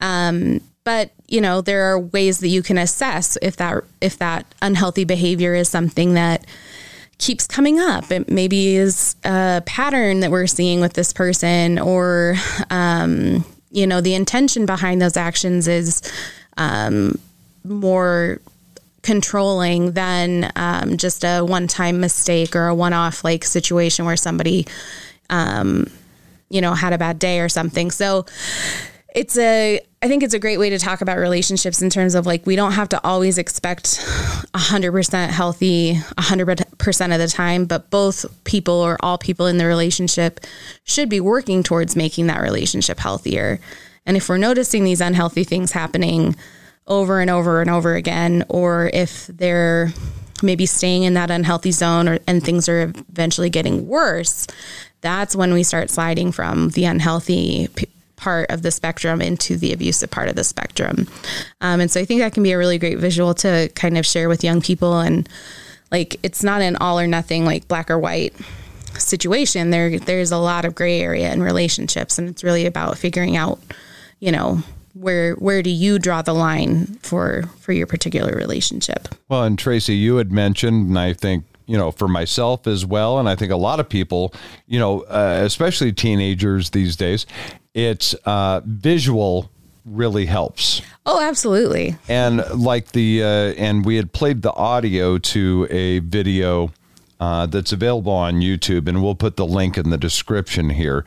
Um, 0.00 0.60
but 0.84 1.10
you 1.28 1.40
know, 1.40 1.60
there 1.60 1.84
are 1.92 1.98
ways 1.98 2.40
that 2.40 2.48
you 2.48 2.62
can 2.62 2.78
assess 2.78 3.36
if 3.42 3.56
that 3.56 3.84
if 4.00 4.18
that 4.18 4.46
unhealthy 4.62 5.04
behavior 5.04 5.54
is 5.54 5.68
something 5.68 6.14
that 6.14 6.46
keeps 7.18 7.46
coming 7.46 7.78
up. 7.78 8.10
It 8.10 8.30
maybe 8.30 8.76
is 8.76 9.14
a 9.24 9.62
pattern 9.66 10.20
that 10.20 10.30
we're 10.30 10.46
seeing 10.46 10.80
with 10.80 10.94
this 10.94 11.12
person, 11.12 11.78
or 11.78 12.34
um, 12.70 13.44
you 13.70 13.86
know, 13.86 14.00
the 14.00 14.14
intention 14.14 14.66
behind 14.66 15.00
those 15.00 15.16
actions 15.16 15.68
is 15.68 16.02
um, 16.56 17.18
more 17.62 18.40
controlling 19.02 19.92
than 19.92 20.50
um, 20.56 20.96
just 20.96 21.24
a 21.24 21.40
one 21.42 21.66
time 21.66 22.00
mistake 22.00 22.54
or 22.54 22.68
a 22.68 22.74
one 22.74 22.92
off 22.92 23.24
like 23.24 23.44
situation 23.44 24.04
where 24.04 24.16
somebody, 24.16 24.66
um, 25.30 25.90
you 26.48 26.60
know, 26.60 26.74
had 26.74 26.92
a 26.92 26.98
bad 26.98 27.18
day 27.18 27.40
or 27.40 27.48
something. 27.48 27.90
So 27.90 28.26
it's 29.14 29.36
a, 29.38 29.80
I 30.02 30.08
think 30.08 30.22
it's 30.22 30.34
a 30.34 30.38
great 30.38 30.58
way 30.58 30.70
to 30.70 30.78
talk 30.78 31.00
about 31.00 31.18
relationships 31.18 31.82
in 31.82 31.90
terms 31.90 32.14
of 32.14 32.26
like, 32.26 32.46
we 32.46 32.56
don't 32.56 32.72
have 32.72 32.88
to 32.90 33.04
always 33.04 33.38
expect 33.38 33.84
100% 34.54 35.28
healthy 35.28 35.94
100% 35.94 37.12
of 37.12 37.18
the 37.18 37.28
time, 37.28 37.64
but 37.64 37.90
both 37.90 38.44
people 38.44 38.74
or 38.74 38.96
all 39.00 39.18
people 39.18 39.46
in 39.46 39.58
the 39.58 39.66
relationship 39.66 40.40
should 40.84 41.08
be 41.08 41.20
working 41.20 41.62
towards 41.62 41.96
making 41.96 42.28
that 42.28 42.40
relationship 42.40 42.98
healthier. 42.98 43.60
And 44.06 44.16
if 44.16 44.28
we're 44.28 44.38
noticing 44.38 44.84
these 44.84 45.00
unhealthy 45.00 45.44
things 45.44 45.72
happening, 45.72 46.36
over 46.90 47.20
and 47.20 47.30
over 47.30 47.60
and 47.62 47.70
over 47.70 47.94
again, 47.94 48.44
or 48.48 48.90
if 48.92 49.28
they're 49.28 49.92
maybe 50.42 50.66
staying 50.66 51.04
in 51.04 51.14
that 51.14 51.30
unhealthy 51.30 51.70
zone 51.70 52.08
or, 52.08 52.18
and 52.26 52.42
things 52.42 52.68
are 52.68 52.92
eventually 53.10 53.48
getting 53.48 53.86
worse, 53.86 54.46
that's 55.00 55.36
when 55.36 55.54
we 55.54 55.62
start 55.62 55.88
sliding 55.88 56.32
from 56.32 56.70
the 56.70 56.84
unhealthy 56.84 57.68
p- 57.68 57.86
part 58.16 58.50
of 58.50 58.62
the 58.62 58.70
spectrum 58.70 59.22
into 59.22 59.56
the 59.56 59.72
abusive 59.72 60.10
part 60.10 60.28
of 60.28 60.36
the 60.36 60.44
spectrum. 60.44 61.06
Um, 61.60 61.80
and 61.80 61.90
so 61.90 62.00
I 62.00 62.04
think 62.04 62.20
that 62.20 62.34
can 62.34 62.42
be 62.42 62.52
a 62.52 62.58
really 62.58 62.78
great 62.78 62.98
visual 62.98 63.32
to 63.34 63.70
kind 63.74 63.96
of 63.96 64.04
share 64.04 64.28
with 64.28 64.44
young 64.44 64.60
people. 64.60 64.98
And 64.98 65.28
like, 65.90 66.18
it's 66.22 66.42
not 66.42 66.60
an 66.60 66.76
all 66.76 66.98
or 66.98 67.06
nothing, 67.06 67.44
like 67.44 67.68
black 67.68 67.90
or 67.90 67.98
white 67.98 68.34
situation. 68.98 69.70
There, 69.70 69.98
there's 69.98 70.32
a 70.32 70.38
lot 70.38 70.64
of 70.64 70.74
gray 70.74 71.00
area 71.00 71.32
in 71.32 71.42
relationships, 71.42 72.18
and 72.18 72.28
it's 72.28 72.44
really 72.44 72.66
about 72.66 72.98
figuring 72.98 73.36
out, 73.36 73.58
you 74.18 74.32
know, 74.32 74.62
where 74.94 75.34
where 75.34 75.62
do 75.62 75.70
you 75.70 75.98
draw 75.98 76.22
the 76.22 76.32
line 76.32 76.86
for 77.02 77.44
for 77.58 77.72
your 77.72 77.86
particular 77.86 78.32
relationship? 78.34 79.08
Well 79.28 79.44
and 79.44 79.58
tracy 79.58 79.94
you 79.94 80.16
had 80.16 80.32
mentioned 80.32 80.88
and 80.88 80.98
i 80.98 81.12
think 81.12 81.44
you 81.66 81.76
know 81.76 81.90
for 81.90 82.08
myself 82.08 82.66
as 82.66 82.84
well 82.84 83.18
and 83.18 83.28
i 83.28 83.36
think 83.36 83.52
a 83.52 83.56
lot 83.56 83.78
of 83.78 83.88
people 83.88 84.34
you 84.66 84.78
know 84.78 85.02
uh, 85.02 85.40
especially 85.44 85.92
teenagers 85.92 86.70
these 86.70 86.96
days 86.96 87.26
it's 87.74 88.14
uh, 88.24 88.60
visual 88.64 89.50
really 89.84 90.26
helps. 90.26 90.82
Oh 91.06 91.20
absolutely. 91.20 91.96
And 92.08 92.44
like 92.54 92.92
the 92.92 93.22
uh, 93.22 93.26
and 93.26 93.84
we 93.84 93.96
had 93.96 94.12
played 94.12 94.42
the 94.42 94.52
audio 94.52 95.18
to 95.18 95.66
a 95.70 96.00
video 96.00 96.72
uh, 97.18 97.46
that's 97.46 97.72
available 97.72 98.12
on 98.12 98.36
youtube 98.36 98.88
and 98.88 99.02
we'll 99.02 99.14
put 99.14 99.36
the 99.36 99.44
link 99.44 99.76
in 99.76 99.90
the 99.90 99.98
description 99.98 100.70
here 100.70 101.04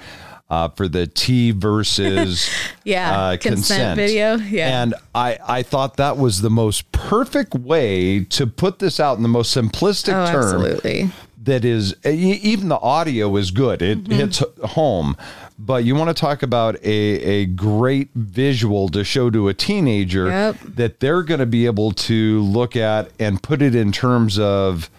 uh, 0.53 0.69
for 0.69 0.88
the 0.88 1.07
Tea 1.07 1.51
versus 1.51 2.50
yeah 2.83 3.19
uh, 3.19 3.38
consent, 3.38 3.55
consent, 3.55 3.98
video. 3.98 4.36
Yeah, 4.36 4.83
and 4.83 4.93
I 5.15 5.38
I 5.48 5.63
thought 5.63 5.98
that 5.98 6.17
was 6.17 6.41
the 6.41 6.50
most 6.50 6.91
perfect 6.91 7.55
way 7.55 8.24
to 8.25 8.45
put 8.45 8.79
this 8.79 9.00
out 9.00 9.17
in 9.17 9.24
the 9.24 9.29
most 9.29 9.55
simplistic 9.55 10.13
oh, 10.13 10.31
term. 10.31 10.43
Absolutely. 10.43 11.12
That 11.43 11.65
is 11.65 11.95
even 12.05 12.69
the 12.69 12.79
audio 12.79 13.36
is 13.36 13.51
good. 13.51 13.81
It 13.81 14.03
mm-hmm. 14.03 14.13
hits 14.13 14.41
home. 14.63 15.17
But 15.60 15.83
you 15.83 15.95
want 15.95 16.10
to 16.10 16.19
talk 16.19 16.41
about 16.41 16.75
a, 16.83 16.88
a 16.88 17.45
great 17.45 18.10
visual 18.15 18.89
to 18.89 19.03
show 19.03 19.29
to 19.29 19.50
a 19.50 19.53
teenager 19.53 20.27
yep. 20.27 20.57
that 20.62 21.00
they're 21.00 21.22
going 21.22 21.41
to 21.41 21.45
be 21.45 21.65
able 21.67 21.91
to 21.91 22.41
look 22.41 22.75
at 22.75 23.12
and 23.19 23.41
put 23.41 23.62
it 23.62 23.75
in 23.75 23.91
terms 23.91 24.39
of, 24.39 24.89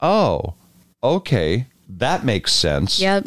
oh, 0.00 0.54
okay, 1.02 1.66
that 1.88 2.24
makes 2.24 2.52
sense. 2.52 3.00
Yep 3.00 3.26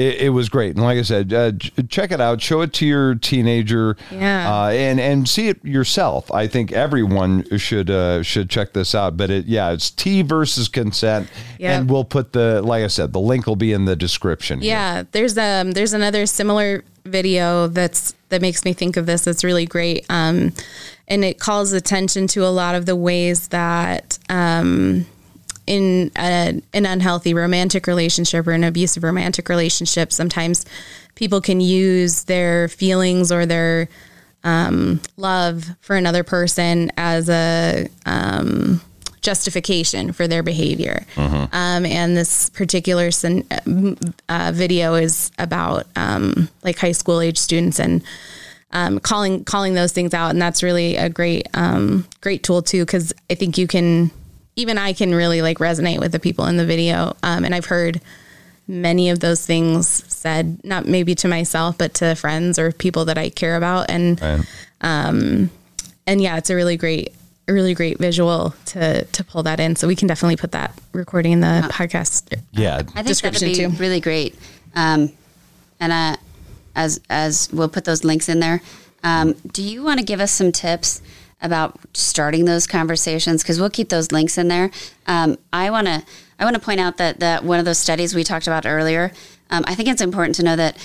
it, 0.00 0.20
it, 0.22 0.28
was 0.30 0.48
great. 0.48 0.76
And 0.76 0.82
like 0.82 0.98
I 0.98 1.02
said, 1.02 1.32
uh, 1.32 1.52
check 1.88 2.10
it 2.10 2.22
out. 2.22 2.40
Show 2.40 2.62
it 2.62 2.72
to 2.74 2.86
your 2.86 3.16
teenager, 3.16 3.98
yeah, 4.10 4.50
uh, 4.50 4.68
and 4.70 4.98
and 4.98 5.28
see 5.28 5.48
it 5.48 5.62
yourself. 5.62 6.32
I 6.32 6.46
think 6.46 6.72
everyone 6.72 7.44
should 7.58 7.90
uh, 7.90 8.22
should 8.22 8.48
check 8.48 8.72
this 8.72 8.94
out. 8.94 9.18
But 9.18 9.30
it, 9.30 9.44
yeah, 9.44 9.72
it's 9.72 9.90
Tea 9.90 10.22
versus 10.22 10.68
consent, 10.68 11.28
yep. 11.58 11.80
and 11.80 11.90
we'll 11.90 12.04
put 12.04 12.32
the 12.32 12.62
like 12.62 12.82
I 12.82 12.86
said, 12.86 13.12
the 13.12 13.20
link 13.20 13.46
will 13.46 13.56
be 13.56 13.74
in 13.74 13.84
the 13.84 13.94
description. 13.94 14.60
Yeah, 14.62 14.94
here. 14.94 15.08
there's 15.12 15.36
um 15.36 15.72
there's 15.72 15.92
another 15.92 16.24
similar 16.24 16.82
video 17.04 17.66
that's 17.66 18.14
that 18.30 18.40
makes 18.40 18.64
me 18.64 18.72
think 18.72 18.96
of 18.96 19.04
this. 19.04 19.24
That's 19.24 19.44
really 19.44 19.66
great. 19.66 20.06
Um, 20.08 20.52
and 21.08 21.24
it 21.24 21.38
calls 21.38 21.72
attention 21.72 22.26
to 22.28 22.46
a 22.46 22.48
lot 22.48 22.74
of 22.74 22.86
the 22.86 22.96
ways 22.96 23.48
that 23.48 24.18
um 24.30 25.04
in 25.70 26.10
a, 26.16 26.60
an 26.74 26.84
unhealthy 26.84 27.32
romantic 27.32 27.86
relationship 27.86 28.44
or 28.44 28.50
an 28.50 28.64
abusive 28.64 29.04
romantic 29.04 29.48
relationship, 29.48 30.12
sometimes 30.12 30.66
people 31.14 31.40
can 31.40 31.60
use 31.60 32.24
their 32.24 32.66
feelings 32.66 33.30
or 33.30 33.46
their 33.46 33.88
um, 34.42 35.00
love 35.16 35.64
for 35.80 35.94
another 35.94 36.24
person 36.24 36.90
as 36.96 37.30
a 37.30 37.86
um, 38.04 38.80
justification 39.20 40.10
for 40.10 40.26
their 40.26 40.42
behavior. 40.42 41.06
Mm-hmm. 41.14 41.54
Um, 41.54 41.86
and 41.86 42.16
this 42.16 42.50
particular 42.50 43.10
uh, 44.28 44.50
video 44.52 44.94
is 44.94 45.30
about 45.38 45.86
um, 45.94 46.48
like 46.64 46.78
high 46.78 46.90
school 46.90 47.20
age 47.20 47.38
students 47.38 47.78
and 47.78 48.02
um, 48.72 48.98
calling 48.98 49.44
calling 49.44 49.74
those 49.74 49.92
things 49.92 50.14
out, 50.14 50.30
and 50.30 50.42
that's 50.42 50.64
really 50.64 50.96
a 50.96 51.08
great 51.08 51.46
um, 51.54 52.08
great 52.20 52.42
tool 52.42 52.60
too 52.60 52.84
because 52.84 53.12
I 53.28 53.36
think 53.36 53.56
you 53.56 53.68
can 53.68 54.10
even 54.56 54.78
I 54.78 54.92
can 54.92 55.14
really 55.14 55.42
like 55.42 55.58
resonate 55.58 56.00
with 56.00 56.12
the 56.12 56.18
people 56.18 56.46
in 56.46 56.56
the 56.56 56.66
video. 56.66 57.16
Um, 57.22 57.44
and 57.44 57.54
I've 57.54 57.66
heard 57.66 58.00
many 58.66 59.10
of 59.10 59.20
those 59.20 59.44
things 59.44 59.88
said, 60.12 60.62
not 60.64 60.86
maybe 60.86 61.14
to 61.16 61.28
myself, 61.28 61.76
but 61.78 61.94
to 61.94 62.14
friends 62.14 62.58
or 62.58 62.72
people 62.72 63.04
that 63.06 63.18
I 63.18 63.30
care 63.30 63.56
about. 63.56 63.90
And, 63.90 64.20
right. 64.20 64.40
um, 64.80 65.50
and 66.06 66.20
yeah, 66.20 66.36
it's 66.36 66.50
a 66.50 66.54
really 66.54 66.76
great, 66.76 67.14
a 67.48 67.52
really 67.52 67.74
great 67.74 67.98
visual 67.98 68.54
to, 68.66 69.04
to 69.04 69.24
pull 69.24 69.42
that 69.44 69.60
in. 69.60 69.76
So 69.76 69.88
we 69.88 69.96
can 69.96 70.06
definitely 70.08 70.36
put 70.36 70.52
that 70.52 70.72
recording 70.92 71.32
in 71.32 71.40
the 71.40 71.46
uh, 71.46 71.68
podcast. 71.68 72.36
Yeah. 72.52 72.82
I 72.94 73.02
think 73.02 73.18
that'd 73.18 73.40
be 73.40 73.54
too. 73.54 73.70
really 73.70 74.00
great. 74.00 74.36
Um, 74.74 75.12
and, 75.80 75.92
uh, 75.92 76.16
as, 76.76 77.00
as 77.10 77.48
we'll 77.52 77.68
put 77.68 77.84
those 77.84 78.04
links 78.04 78.28
in 78.28 78.38
there. 78.38 78.60
Um, 79.02 79.32
do 79.52 79.62
you 79.62 79.82
want 79.82 79.98
to 79.98 80.04
give 80.04 80.20
us 80.20 80.30
some 80.30 80.52
tips 80.52 81.02
about 81.42 81.78
starting 81.94 82.44
those 82.44 82.66
conversations 82.66 83.42
because 83.42 83.60
we'll 83.60 83.70
keep 83.70 83.88
those 83.88 84.12
links 84.12 84.38
in 84.38 84.48
there. 84.48 84.70
Um, 85.06 85.38
I 85.52 85.70
want 85.70 85.86
to 85.86 86.02
I 86.38 86.44
want 86.44 86.54
to 86.54 86.60
point 86.60 86.80
out 86.80 86.96
that 86.98 87.20
that 87.20 87.44
one 87.44 87.58
of 87.58 87.64
those 87.64 87.78
studies 87.78 88.14
we 88.14 88.24
talked 88.24 88.46
about 88.46 88.66
earlier. 88.66 89.12
Um, 89.50 89.64
I 89.66 89.74
think 89.74 89.88
it's 89.88 90.02
important 90.02 90.36
to 90.36 90.42
know 90.42 90.56
that 90.56 90.76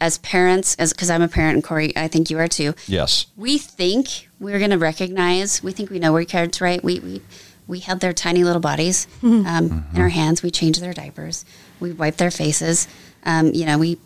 as 0.00 0.18
parents, 0.18 0.74
as 0.76 0.92
because 0.92 1.10
I'm 1.10 1.22
a 1.22 1.28
parent 1.28 1.54
and 1.56 1.64
Corey, 1.64 1.96
I 1.96 2.08
think 2.08 2.30
you 2.30 2.38
are 2.38 2.48
too. 2.48 2.74
Yes, 2.86 3.26
we 3.36 3.58
think 3.58 4.28
we're 4.40 4.58
going 4.58 4.70
to 4.70 4.78
recognize. 4.78 5.62
We 5.62 5.72
think 5.72 5.90
we 5.90 5.98
know 5.98 6.12
we're 6.12 6.24
kids, 6.24 6.60
right? 6.60 6.82
We 6.82 7.00
we 7.00 7.22
we 7.66 7.80
held 7.80 8.00
their 8.00 8.12
tiny 8.12 8.44
little 8.44 8.60
bodies 8.60 9.06
mm-hmm. 9.22 9.46
Um, 9.46 9.70
mm-hmm. 9.70 9.96
in 9.96 10.02
our 10.02 10.08
hands. 10.08 10.42
We 10.42 10.50
changed 10.50 10.80
their 10.80 10.92
diapers. 10.92 11.44
We 11.80 11.92
wiped 11.92 12.18
their 12.18 12.30
faces. 12.30 12.88
Um, 13.24 13.52
you 13.52 13.66
know, 13.66 13.78
we 13.78 13.98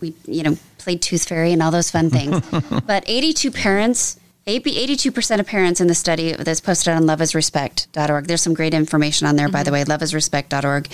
we 0.00 0.14
you 0.26 0.42
know 0.42 0.56
played 0.78 1.02
tooth 1.02 1.28
fairy 1.28 1.52
and 1.52 1.62
all 1.62 1.70
those 1.70 1.90
fun 1.90 2.10
things. 2.10 2.40
but 2.86 3.04
82 3.06 3.50
parents 3.50 4.18
82% 4.56 5.40
of 5.40 5.46
parents 5.46 5.80
in 5.80 5.88
the 5.88 5.94
study 5.94 6.32
that's 6.32 6.60
posted 6.60 6.94
on 6.94 7.02
loveisrespect.org. 7.02 8.26
There's 8.26 8.42
some 8.42 8.54
great 8.54 8.74
information 8.74 9.26
on 9.26 9.36
there, 9.36 9.46
mm-hmm. 9.46 9.52
by 9.52 9.62
the 9.62 9.70
mm-hmm. 9.70 9.90
way, 9.90 9.96
loveisrespect.org. 9.96 10.88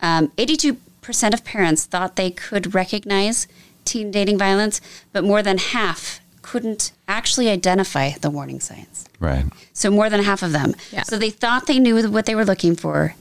Um, 0.00 0.28
82% 0.28 1.34
of 1.34 1.44
parents 1.44 1.84
thought 1.84 2.16
they 2.16 2.30
could 2.30 2.74
recognize 2.74 3.46
teen 3.84 4.10
dating 4.10 4.38
violence, 4.38 4.80
but 5.12 5.24
more 5.24 5.42
than 5.42 5.58
half 5.58 6.20
couldn't 6.42 6.92
actually 7.08 7.48
identify 7.48 8.10
the 8.12 8.30
warning 8.30 8.60
signs. 8.60 9.06
Right. 9.18 9.44
So 9.72 9.90
more 9.90 10.10
than 10.10 10.22
half 10.22 10.42
of 10.42 10.52
them. 10.52 10.74
Yeah. 10.90 11.02
So 11.02 11.18
they 11.18 11.30
thought 11.30 11.66
they 11.66 11.78
knew 11.78 12.10
what 12.10 12.26
they 12.26 12.34
were 12.34 12.44
looking 12.44 12.76
for, 12.76 13.14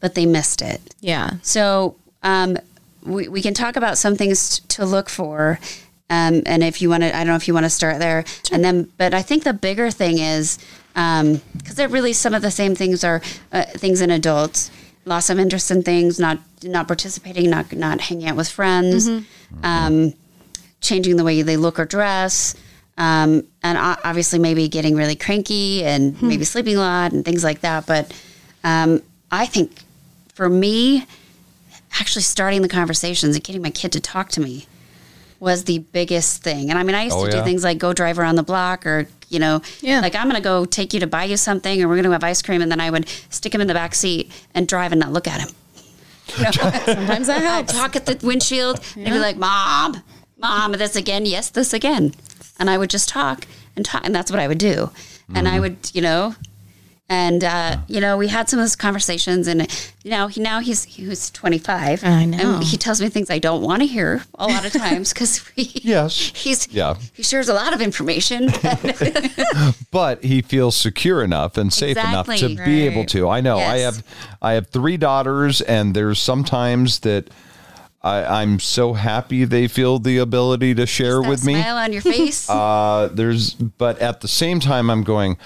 but 0.00 0.14
they 0.14 0.26
missed 0.26 0.62
it. 0.62 0.80
Yeah. 1.00 1.34
So 1.42 1.96
um, 2.22 2.56
we, 3.04 3.28
we 3.28 3.42
can 3.42 3.54
talk 3.54 3.76
about 3.76 3.98
some 3.98 4.16
things 4.16 4.60
to 4.60 4.84
look 4.84 5.08
for 5.08 5.58
um, 6.12 6.42
and 6.44 6.62
if 6.62 6.82
you 6.82 6.90
want 6.90 7.02
to, 7.04 7.16
I 7.16 7.20
don't 7.20 7.28
know 7.28 7.36
if 7.36 7.48
you 7.48 7.54
want 7.54 7.64
to 7.64 7.70
start 7.70 7.98
there. 7.98 8.24
Sure. 8.26 8.54
And 8.54 8.64
then, 8.64 8.92
but 8.98 9.14
I 9.14 9.22
think 9.22 9.44
the 9.44 9.54
bigger 9.54 9.90
thing 9.90 10.18
is, 10.18 10.58
because 10.92 11.20
um, 11.20 11.40
they're 11.74 11.88
really 11.88 12.12
some 12.12 12.34
of 12.34 12.42
the 12.42 12.50
same 12.50 12.74
things 12.74 13.02
are 13.02 13.22
uh, 13.50 13.64
things 13.64 14.02
in 14.02 14.10
adults 14.10 14.70
loss 15.04 15.30
of 15.30 15.38
interest 15.38 15.70
in 15.70 15.82
things, 15.82 16.20
not 16.20 16.38
not 16.62 16.86
participating, 16.86 17.50
not 17.50 17.72
not 17.72 18.00
hanging 18.00 18.28
out 18.28 18.36
with 18.36 18.48
friends, 18.48 19.08
mm-hmm. 19.08 19.64
um, 19.64 20.14
changing 20.80 21.16
the 21.16 21.24
way 21.24 21.42
they 21.42 21.56
look 21.56 21.78
or 21.78 21.86
dress, 21.86 22.54
um, 22.98 23.44
and 23.62 23.78
obviously 23.78 24.38
maybe 24.38 24.68
getting 24.68 24.94
really 24.94 25.16
cranky 25.16 25.82
and 25.84 26.14
mm-hmm. 26.14 26.28
maybe 26.28 26.44
sleeping 26.44 26.76
a 26.76 26.80
lot 26.80 27.12
and 27.12 27.24
things 27.24 27.42
like 27.42 27.62
that. 27.62 27.86
But 27.86 28.12
um, 28.64 29.02
I 29.30 29.46
think 29.46 29.72
for 30.34 30.48
me, 30.48 31.06
actually 31.98 32.22
starting 32.22 32.62
the 32.62 32.68
conversations 32.68 33.34
and 33.34 33.44
getting 33.44 33.62
my 33.62 33.70
kid 33.70 33.92
to 33.92 34.00
talk 34.00 34.28
to 34.30 34.40
me 34.40 34.66
was 35.42 35.64
the 35.64 35.80
biggest 35.80 36.44
thing. 36.44 36.70
And 36.70 36.78
I 36.78 36.84
mean, 36.84 36.94
I 36.94 37.02
used 37.02 37.16
oh, 37.16 37.26
to 37.26 37.32
do 37.32 37.42
things 37.42 37.64
like 37.64 37.76
go 37.76 37.92
drive 37.92 38.16
around 38.16 38.36
the 38.36 38.44
block 38.44 38.86
or, 38.86 39.08
you 39.28 39.40
know, 39.40 39.60
yeah. 39.80 39.98
like 39.98 40.14
I'm 40.14 40.28
going 40.30 40.40
to 40.40 40.40
go 40.40 40.64
take 40.64 40.94
you 40.94 41.00
to 41.00 41.08
buy 41.08 41.24
you 41.24 41.36
something 41.36 41.82
or 41.82 41.88
we're 41.88 41.96
going 41.96 42.04
to 42.04 42.12
have 42.12 42.22
ice 42.22 42.40
cream. 42.42 42.62
And 42.62 42.70
then 42.70 42.80
I 42.80 42.90
would 42.90 43.08
stick 43.28 43.52
him 43.52 43.60
in 43.60 43.66
the 43.66 43.74
back 43.74 43.96
seat 43.96 44.30
and 44.54 44.68
drive 44.68 44.92
and 44.92 45.00
not 45.00 45.12
look 45.12 45.26
at 45.26 45.40
him. 45.40 45.50
You 46.38 46.44
know? 46.44 46.50
Sometimes 46.84 47.28
I 47.28 47.38
help. 47.40 47.66
talk 47.66 47.96
at 47.96 48.06
the 48.06 48.24
windshield 48.24 48.80
yeah. 48.94 49.06
and 49.06 49.14
be 49.14 49.18
like, 49.18 49.36
Mom, 49.36 50.00
Mom, 50.38 50.72
this 50.72 50.94
again. 50.94 51.26
Yes, 51.26 51.50
this 51.50 51.74
again. 51.74 52.14
And 52.60 52.70
I 52.70 52.78
would 52.78 52.88
just 52.88 53.08
talk 53.08 53.44
and 53.74 53.84
talk. 53.84 54.06
And 54.06 54.14
that's 54.14 54.30
what 54.30 54.38
I 54.38 54.46
would 54.46 54.58
do. 54.58 54.74
Mm-hmm. 54.74 55.36
And 55.36 55.48
I 55.48 55.52
mm-hmm. 55.54 55.60
would, 55.62 55.90
you 55.92 56.00
know, 56.00 56.36
and 57.12 57.44
uh, 57.44 57.76
you 57.88 58.00
know, 58.00 58.16
we 58.16 58.28
had 58.28 58.48
some 58.48 58.58
of 58.58 58.62
those 58.62 58.74
conversations, 58.74 59.46
and 59.46 59.70
you 60.02 60.10
know, 60.10 60.28
he 60.28 60.40
now 60.40 60.60
he's 60.60 60.84
he 60.84 61.06
was 61.06 61.30
25. 61.30 62.02
I 62.04 62.24
know. 62.24 62.54
And 62.54 62.64
he 62.64 62.78
tells 62.78 63.02
me 63.02 63.10
things 63.10 63.28
I 63.28 63.38
don't 63.38 63.60
want 63.60 63.82
to 63.82 63.86
hear 63.86 64.24
a 64.36 64.46
lot 64.46 64.64
of 64.64 64.72
times 64.72 65.12
because 65.12 65.44
yes, 65.54 66.32
he's 66.34 66.72
yeah 66.72 66.94
he 67.12 67.22
shares 67.22 67.50
a 67.50 67.54
lot 67.54 67.74
of 67.74 67.82
information, 67.82 68.48
but 69.90 70.24
he 70.24 70.40
feels 70.40 70.74
secure 70.74 71.22
enough 71.22 71.58
and 71.58 71.70
safe 71.70 71.98
exactly. 71.98 72.38
enough 72.38 72.56
to 72.56 72.62
right. 72.62 72.66
be 72.66 72.86
able 72.86 73.04
to. 73.06 73.28
I 73.28 73.42
know. 73.42 73.58
Yes. 73.58 73.70
I 73.70 73.78
have 73.78 74.04
I 74.40 74.52
have 74.52 74.68
three 74.68 74.96
daughters, 74.96 75.60
and 75.60 75.94
there's 75.94 76.18
sometimes 76.18 77.00
that. 77.00 77.28
I, 78.04 78.42
am 78.42 78.58
so 78.58 78.94
happy 78.94 79.44
they 79.44 79.68
feel 79.68 80.00
the 80.00 80.18
ability 80.18 80.74
to 80.74 80.86
share 80.86 81.22
with 81.22 81.46
me. 81.46 81.54
Smile 81.54 81.76
on 81.76 81.92
your 81.92 82.02
face. 82.02 82.50
Uh, 82.50 83.08
there's, 83.12 83.54
but 83.54 84.00
at 84.00 84.22
the 84.22 84.26
same 84.26 84.58
time, 84.58 84.90
I'm 84.90 85.04
going 85.04 85.38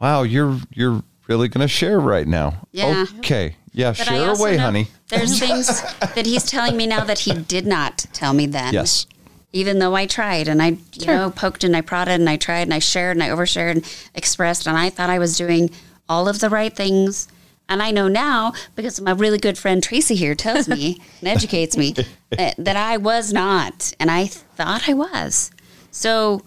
wow, 0.00 0.22
you're 0.22 0.58
you're 0.72 1.02
really 1.26 1.48
going 1.48 1.62
to 1.62 1.68
share 1.68 1.98
right 1.98 2.26
now. 2.26 2.54
Yeah. 2.72 3.04
Okay. 3.18 3.56
Yeah, 3.72 3.90
but 3.90 4.06
share 4.06 4.30
away, 4.32 4.56
honey. 4.56 4.88
There's 5.08 5.38
things 5.46 5.82
that 6.00 6.24
he's 6.24 6.44
telling 6.44 6.76
me 6.76 6.86
now 6.86 7.04
that 7.04 7.20
he 7.20 7.34
did 7.34 7.66
not 7.66 8.06
tell 8.12 8.32
me 8.32 8.46
then. 8.46 8.72
Yes. 8.72 9.06
even 9.52 9.78
though 9.80 9.94
I 9.94 10.06
tried 10.06 10.48
and 10.48 10.62
I, 10.62 10.78
you 10.94 11.06
know, 11.06 11.30
poked 11.30 11.62
and 11.64 11.76
I 11.76 11.80
prodded 11.82 12.20
and 12.20 12.28
I 12.28 12.36
tried 12.36 12.62
and 12.62 12.74
I 12.74 12.78
shared 12.78 13.16
and 13.16 13.22
I 13.22 13.28
overshared 13.28 13.70
and 13.72 13.94
expressed 14.14 14.66
and 14.66 14.76
I 14.78 14.88
thought 14.90 15.10
I 15.10 15.18
was 15.18 15.36
doing 15.36 15.70
all 16.08 16.28
of 16.28 16.40
the 16.40 16.48
right 16.50 16.74
things. 16.74 17.28
And 17.68 17.82
I 17.82 17.90
know 17.90 18.06
now 18.08 18.52
because 18.76 19.00
my 19.00 19.10
really 19.12 19.38
good 19.38 19.58
friend 19.58 19.82
Tracy 19.82 20.14
here 20.14 20.34
tells 20.34 20.68
me 20.68 21.00
and 21.20 21.28
educates 21.28 21.76
me 21.76 21.94
that, 22.30 22.54
that 22.58 22.76
I 22.76 22.96
was 22.96 23.32
not, 23.32 23.92
and 23.98 24.10
I 24.10 24.26
thought 24.26 24.88
I 24.88 24.94
was. 24.94 25.50
So, 25.90 26.42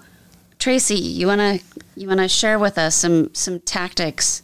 Tracy, 0.59 0.95
you 0.95 1.27
wanna 1.27 1.59
you 1.99 2.07
wanna 2.07 2.29
share 2.29 2.57
with 2.57 2.77
us 2.77 2.95
some 2.95 3.33
some 3.33 3.59
tactics? 3.61 4.43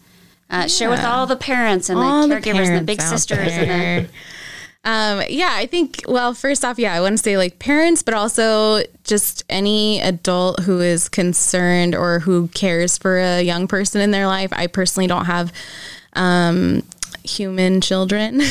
Uh, 0.50 0.68
Share 0.68 0.92
with 0.92 1.04
all 1.04 1.26
the 1.26 1.36
parents 1.36 1.90
and 1.90 1.98
All 1.98 2.28
the 2.28 2.36
the 2.36 2.42
caregivers 2.42 2.68
and 2.68 2.78
the 2.78 2.84
big 2.84 3.02
sisters 3.02 3.52
and 3.52 4.06
the. 4.06 4.10
Um, 4.88 5.24
yeah, 5.30 5.50
I 5.52 5.66
think, 5.66 6.04
well, 6.08 6.36
first 6.36 6.64
off, 6.64 6.78
yeah, 6.78 6.94
I 6.94 7.02
want 7.02 7.18
to 7.18 7.24
say 7.24 7.38
like 7.38 7.58
parents, 7.58 8.04
but 8.04 8.14
also 8.14 8.84
just 9.04 9.44
any 9.50 10.00
adult 10.00 10.60
who 10.60 10.80
is 10.80 11.10
concerned 11.10 11.96
or 11.96 12.20
who 12.20 12.50
cares 12.50 12.96
for 12.96 13.18
a 13.18 13.42
young 13.42 13.68
person 13.68 14.00
in 14.00 14.12
their 14.12 14.28
life. 14.28 14.52
I 14.54 14.68
personally 14.68 15.08
don't 15.08 15.26
have 15.26 15.52
um, 16.14 16.84
human 17.24 17.82
children, 17.82 18.42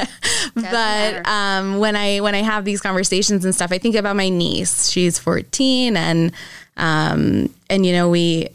but 0.54 1.26
um, 1.26 1.78
when 1.78 1.96
I 1.96 2.18
when 2.18 2.34
I 2.34 2.42
have 2.42 2.66
these 2.66 2.82
conversations 2.82 3.46
and 3.46 3.54
stuff, 3.54 3.72
I 3.72 3.78
think 3.78 3.94
about 3.94 4.14
my 4.14 4.28
niece. 4.28 4.90
She's 4.90 5.18
14, 5.18 5.96
and 5.96 6.32
um, 6.78 7.52
and 7.68 7.84
you 7.84 7.92
know 7.92 8.08
we 8.08 8.48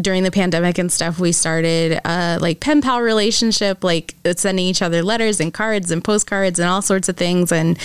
during 0.00 0.22
the 0.22 0.30
pandemic 0.30 0.78
and 0.78 0.92
stuff, 0.92 1.18
we 1.18 1.32
started 1.32 2.00
a 2.04 2.38
like 2.40 2.60
pen 2.60 2.82
pal 2.82 3.00
relationship, 3.00 3.82
like 3.82 4.14
sending 4.36 4.66
each 4.66 4.82
other 4.82 5.02
letters 5.02 5.40
and 5.40 5.52
cards 5.52 5.90
and 5.90 6.04
postcards 6.04 6.58
and 6.58 6.68
all 6.68 6.82
sorts 6.82 7.08
of 7.08 7.16
things. 7.16 7.52
And 7.52 7.78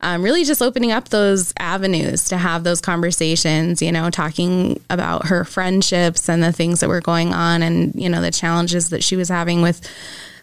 um, 0.00 0.22
really 0.22 0.44
just 0.44 0.62
opening 0.62 0.92
up 0.92 1.08
those 1.08 1.52
avenues 1.58 2.28
to 2.28 2.36
have 2.36 2.64
those 2.64 2.80
conversations, 2.80 3.82
you 3.82 3.90
know, 3.90 4.10
talking 4.10 4.80
about 4.90 5.26
her 5.26 5.44
friendships 5.44 6.28
and 6.28 6.42
the 6.42 6.52
things 6.52 6.80
that 6.80 6.88
were 6.88 7.00
going 7.00 7.34
on 7.34 7.62
and, 7.62 7.94
you 7.94 8.08
know, 8.08 8.20
the 8.20 8.30
challenges 8.30 8.90
that 8.90 9.02
she 9.02 9.16
was 9.16 9.28
having 9.28 9.60
with 9.60 9.80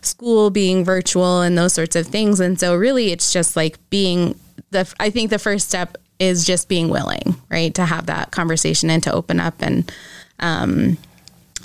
school 0.01 0.49
being 0.49 0.83
virtual 0.83 1.41
and 1.41 1.57
those 1.57 1.73
sorts 1.73 1.95
of 1.95 2.07
things. 2.07 2.39
And 2.39 2.59
so 2.59 2.75
really 2.75 3.11
it's 3.11 3.31
just 3.31 3.55
like 3.55 3.77
being 3.89 4.37
the, 4.71 4.93
I 4.99 5.09
think 5.09 5.29
the 5.29 5.39
first 5.39 5.69
step 5.69 5.97
is 6.19 6.45
just 6.45 6.69
being 6.69 6.89
willing, 6.89 7.35
right, 7.49 7.73
to 7.75 7.85
have 7.85 8.05
that 8.05 8.31
conversation 8.31 8.89
and 8.89 9.03
to 9.03 9.13
open 9.13 9.39
up 9.39 9.55
and, 9.61 9.91
um, 10.39 10.97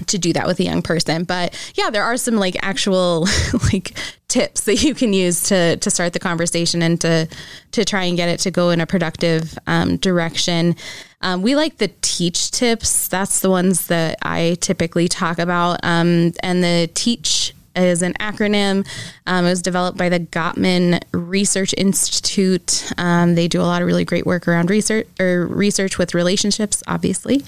to 0.07 0.19
do 0.19 0.33
that 0.33 0.47
with 0.47 0.59
a 0.61 0.65
young 0.65 0.83
person. 0.83 1.25
But 1.25 1.55
yeah, 1.75 1.91
there 1.91 2.05
are 2.05 2.17
some 2.17 2.37
like 2.37 2.57
actual 2.63 3.27
like 3.73 3.95
tips 4.29 4.63
that 4.63 4.83
you 4.83 4.95
can 4.95 5.13
use 5.13 5.43
to 5.45 5.77
to 5.77 5.91
start 5.91 6.13
the 6.13 6.19
conversation 6.19 6.83
and 6.83 7.01
to 7.01 7.29
to 7.73 7.85
try 7.85 8.05
and 8.05 8.17
get 8.17 8.29
it 8.29 8.41
to 8.41 8.51
go 8.51 8.71
in 8.71 8.81
a 8.81 8.87
productive 8.87 9.59
um, 9.67 9.97
direction. 9.97 10.77
Um, 11.21 11.43
we 11.43 11.55
like 11.55 11.79
the 11.79 11.91
teach 12.01 12.51
tips. 12.51 13.09
That's 13.09 13.41
the 13.41 13.51
ones 13.51 13.89
that 13.89 14.19
I 14.23 14.57
typically 14.61 15.09
talk 15.09 15.39
about. 15.39 15.81
Um, 15.83 16.33
and 16.43 16.65
the 16.65 16.89
teach 16.95 17.53
is 17.77 18.03
an 18.03 18.15
acronym. 18.15 18.87
Um, 19.27 19.45
it 19.45 19.49
was 19.49 19.63
developed 19.63 19.97
by 19.97 20.09
the 20.09 20.21
Gottman 20.21 21.03
Research 21.13 21.75
Institute. 21.77 22.91
Um, 22.99 23.35
they 23.35 23.49
do 23.49 23.61
a 23.61 23.65
lot 23.65 23.83
of 23.83 23.87
really 23.87 24.05
great 24.05 24.27
work 24.27 24.49
around 24.49 24.71
research 24.71 25.07
or 25.19 25.47
research 25.47 25.99
with 25.99 26.15
relationships, 26.15 26.83
obviously. 26.87 27.45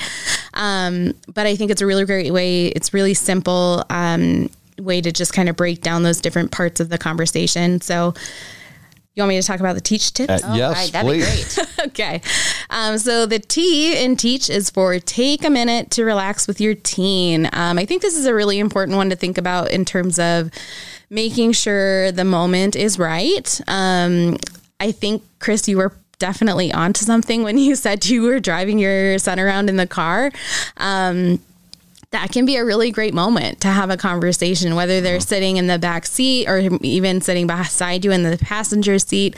Um, 0.54 1.14
but 1.32 1.46
I 1.46 1.56
think 1.56 1.70
it's 1.70 1.82
a 1.82 1.86
really 1.86 2.04
great 2.04 2.32
way. 2.32 2.66
It's 2.66 2.94
really 2.94 3.14
simple 3.14 3.84
um, 3.90 4.50
way 4.78 5.00
to 5.00 5.12
just 5.12 5.32
kind 5.32 5.48
of 5.48 5.56
break 5.56 5.80
down 5.82 6.02
those 6.02 6.20
different 6.20 6.50
parts 6.50 6.80
of 6.80 6.88
the 6.88 6.98
conversation. 6.98 7.80
So. 7.80 8.14
You 9.14 9.22
want 9.22 9.28
me 9.28 9.40
to 9.40 9.46
talk 9.46 9.60
about 9.60 9.74
the 9.74 9.82
teach 9.82 10.14
tips? 10.14 10.42
Uh, 10.42 10.54
yes, 10.56 10.74
right, 10.74 10.92
that'd 10.92 11.12
be 11.12 11.18
please. 11.20 11.54
great. 11.54 11.68
okay. 11.88 12.22
Um, 12.70 12.96
so 12.96 13.26
the 13.26 13.38
T 13.38 14.02
in 14.02 14.16
teach 14.16 14.48
is 14.48 14.70
for 14.70 14.98
take 14.98 15.44
a 15.44 15.50
minute 15.50 15.90
to 15.92 16.04
relax 16.04 16.48
with 16.48 16.62
your 16.62 16.74
teen. 16.74 17.46
Um, 17.52 17.78
I 17.78 17.84
think 17.84 18.00
this 18.00 18.16
is 18.16 18.24
a 18.24 18.32
really 18.32 18.58
important 18.58 18.96
one 18.96 19.10
to 19.10 19.16
think 19.16 19.36
about 19.36 19.70
in 19.70 19.84
terms 19.84 20.18
of 20.18 20.50
making 21.10 21.52
sure 21.52 22.10
the 22.10 22.24
moment 22.24 22.74
is 22.74 22.98
right. 22.98 23.60
Um, 23.68 24.38
I 24.80 24.92
think, 24.92 25.22
Chris, 25.40 25.68
you 25.68 25.76
were 25.76 25.92
definitely 26.18 26.72
onto 26.72 27.04
something 27.04 27.42
when 27.42 27.58
you 27.58 27.74
said 27.84 28.06
you 28.06 28.22
were 28.22 28.40
driving 28.40 28.78
your 28.78 29.18
son 29.18 29.38
around 29.38 29.68
in 29.68 29.76
the 29.76 29.86
car. 29.86 30.32
Um, 30.78 31.38
that 32.12 32.30
can 32.30 32.44
be 32.44 32.56
a 32.56 32.64
really 32.64 32.90
great 32.90 33.14
moment 33.14 33.60
to 33.62 33.68
have 33.68 33.88
a 33.88 33.96
conversation, 33.96 34.74
whether 34.74 35.00
they're 35.00 35.18
sitting 35.18 35.56
in 35.56 35.66
the 35.66 35.78
back 35.78 36.04
seat 36.04 36.46
or 36.46 36.58
even 36.82 37.22
sitting 37.22 37.46
beside 37.46 38.04
you 38.04 38.12
in 38.12 38.22
the 38.22 38.36
passenger 38.36 38.98
seat. 38.98 39.34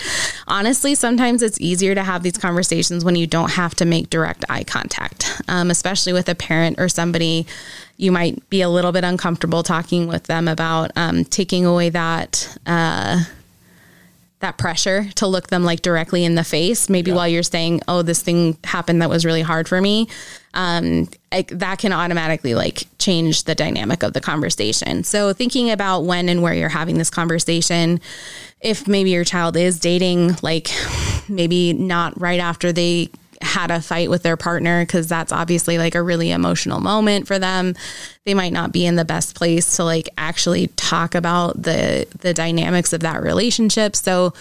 Honestly, 0.49 0.97
sometimes 0.97 1.41
it's 1.41 1.61
easier 1.61 1.95
to 1.95 2.03
have 2.03 2.25
these 2.25 2.37
conversations 2.37 3.05
when 3.05 3.15
you 3.15 3.29
don't 3.29 3.53
have 3.53 3.77
to 3.77 3.85
make 3.85 4.11
direct 4.11 4.45
eye 4.49 4.65
contact, 4.65 5.41
um, 5.47 5.71
especially 5.71 6.13
with 6.13 6.29
a 6.29 6.35
parent 6.35 6.79
or 6.81 6.89
somebody 6.89 7.47
you 7.97 8.11
might 8.11 8.49
be 8.51 8.61
a 8.61 8.69
little 8.69 8.91
bit 8.91 9.05
uncomfortable 9.05 9.63
talking 9.63 10.09
with 10.09 10.25
them 10.25 10.49
about 10.49 10.91
um, 10.97 11.25
taking 11.25 11.65
away 11.65 11.91
that. 11.91 12.59
Uh, 12.67 13.23
that 14.41 14.59
pressure 14.59 15.09
to 15.15 15.27
look 15.27 15.47
them 15.47 15.65
like 15.65 15.81
directly 15.81 16.23
in 16.23 16.35
the 16.35 16.45
face 16.45 16.91
maybe 16.91 17.11
while 17.11 17.27
you're 17.27 17.43
saying 17.43 17.81
oh 17.89 18.03
this 18.03 18.21
thing 18.21 18.59
happened 18.63 19.01
that 19.01 19.09
was 19.09 19.25
really 19.25 19.41
hard 19.41 19.67
for 19.67 19.81
me 19.81 20.07
um, 20.55 21.09
I, 21.31 21.43
that 21.51 21.79
can 21.79 21.93
automatically 21.93 22.55
like 22.55 22.85
change 22.99 23.45
the 23.45 23.55
dynamic 23.55 24.03
of 24.03 24.13
the 24.13 24.21
conversation. 24.21 25.05
So 25.05 25.33
thinking 25.33 25.71
about 25.71 26.03
when 26.05 26.29
and 26.29 26.43
where 26.43 26.55
you're 26.55 26.69
having 26.69 26.97
this 26.97 27.11
conversation 27.11 28.01
if 28.61 28.89
maybe 28.89 29.11
your 29.11 29.25
child 29.25 29.57
is 29.57 29.79
dating 29.79 30.37
like 30.43 30.71
maybe 31.29 31.75
not 31.75 32.19
right 32.19 32.41
after 32.41 32.73
they 32.73 33.11
had 33.43 33.71
a 33.71 33.81
fight 33.81 34.09
with 34.09 34.23
their 34.23 34.37
partner 34.37 34.85
because 34.85 35.07
that's 35.07 35.31
obviously 35.31 35.77
like 35.77 35.95
a 35.95 36.03
really 36.03 36.31
emotional 36.31 36.81
moment 36.81 37.27
for 37.27 37.39
them. 37.39 37.75
They 38.25 38.33
might 38.33 38.53
not 38.53 38.73
be 38.73 38.87
in 38.87 38.97
the 38.97 39.05
best 39.05 39.35
place 39.35 39.77
to 39.77 39.85
like 39.85 40.09
actually 40.17 40.69
talk 40.69 41.15
about 41.15 41.63
the 41.63 42.07
the 42.21 42.33
dynamics 42.33 42.93
of 42.93 43.01
that 43.01 43.23
relationship. 43.23 43.95
So 43.97 44.33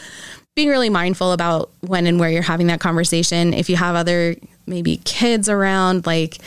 being 0.56 0.70
really 0.70 0.90
mindful 0.90 1.32
about 1.32 1.72
when 1.82 2.06
and 2.06 2.20
where 2.20 2.30
you're 2.30 2.42
having 2.42 2.68
that 2.68 2.80
conversation 2.80 3.54
if 3.54 3.70
you 3.70 3.76
have 3.76 3.96
other 3.96 4.36
maybe 4.68 4.98
kids 5.04 5.50
around 5.50 6.06
like 6.06 6.38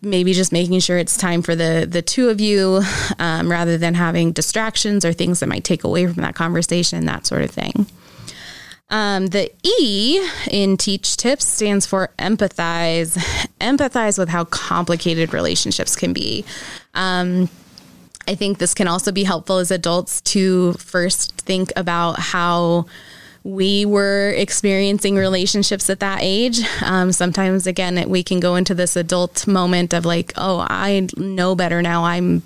maybe 0.00 0.32
just 0.32 0.52
making 0.52 0.80
sure 0.80 0.96
it's 0.96 1.16
time 1.16 1.42
for 1.42 1.54
the 1.54 1.86
the 1.88 2.02
two 2.02 2.28
of 2.28 2.40
you 2.40 2.80
um, 3.18 3.50
rather 3.50 3.76
than 3.76 3.94
having 3.94 4.32
distractions 4.32 5.04
or 5.04 5.12
things 5.12 5.40
that 5.40 5.48
might 5.48 5.64
take 5.64 5.84
away 5.84 6.06
from 6.06 6.22
that 6.22 6.34
conversation 6.34 7.04
that 7.04 7.26
sort 7.26 7.42
of 7.42 7.50
thing 7.50 7.86
um, 8.90 9.26
the 9.26 9.50
E 9.62 10.26
in 10.50 10.78
Teach 10.78 11.18
Tips 11.18 11.46
stands 11.46 11.84
for 11.84 12.08
empathize. 12.18 13.18
Empathize 13.60 14.18
with 14.18 14.30
how 14.30 14.44
complicated 14.44 15.34
relationships 15.34 15.94
can 15.94 16.14
be. 16.14 16.42
Um, 16.94 17.50
I 18.26 18.34
think 18.34 18.58
this 18.58 18.72
can 18.74 18.88
also 18.88 19.12
be 19.12 19.24
helpful 19.24 19.58
as 19.58 19.70
adults 19.70 20.20
to 20.22 20.72
first 20.74 21.32
think 21.32 21.70
about 21.76 22.18
how 22.18 22.86
we 23.48 23.86
were 23.86 24.34
experiencing 24.36 25.16
relationships 25.16 25.88
at 25.88 26.00
that 26.00 26.18
age. 26.20 26.60
Um, 26.82 27.12
sometimes, 27.12 27.66
again, 27.66 28.10
we 28.10 28.22
can 28.22 28.40
go 28.40 28.56
into 28.56 28.74
this 28.74 28.94
adult 28.94 29.46
moment 29.46 29.94
of 29.94 30.04
like, 30.04 30.34
oh, 30.36 30.66
I 30.68 31.08
know 31.16 31.54
better 31.54 31.80
now. 31.80 32.04
I'm, 32.04 32.42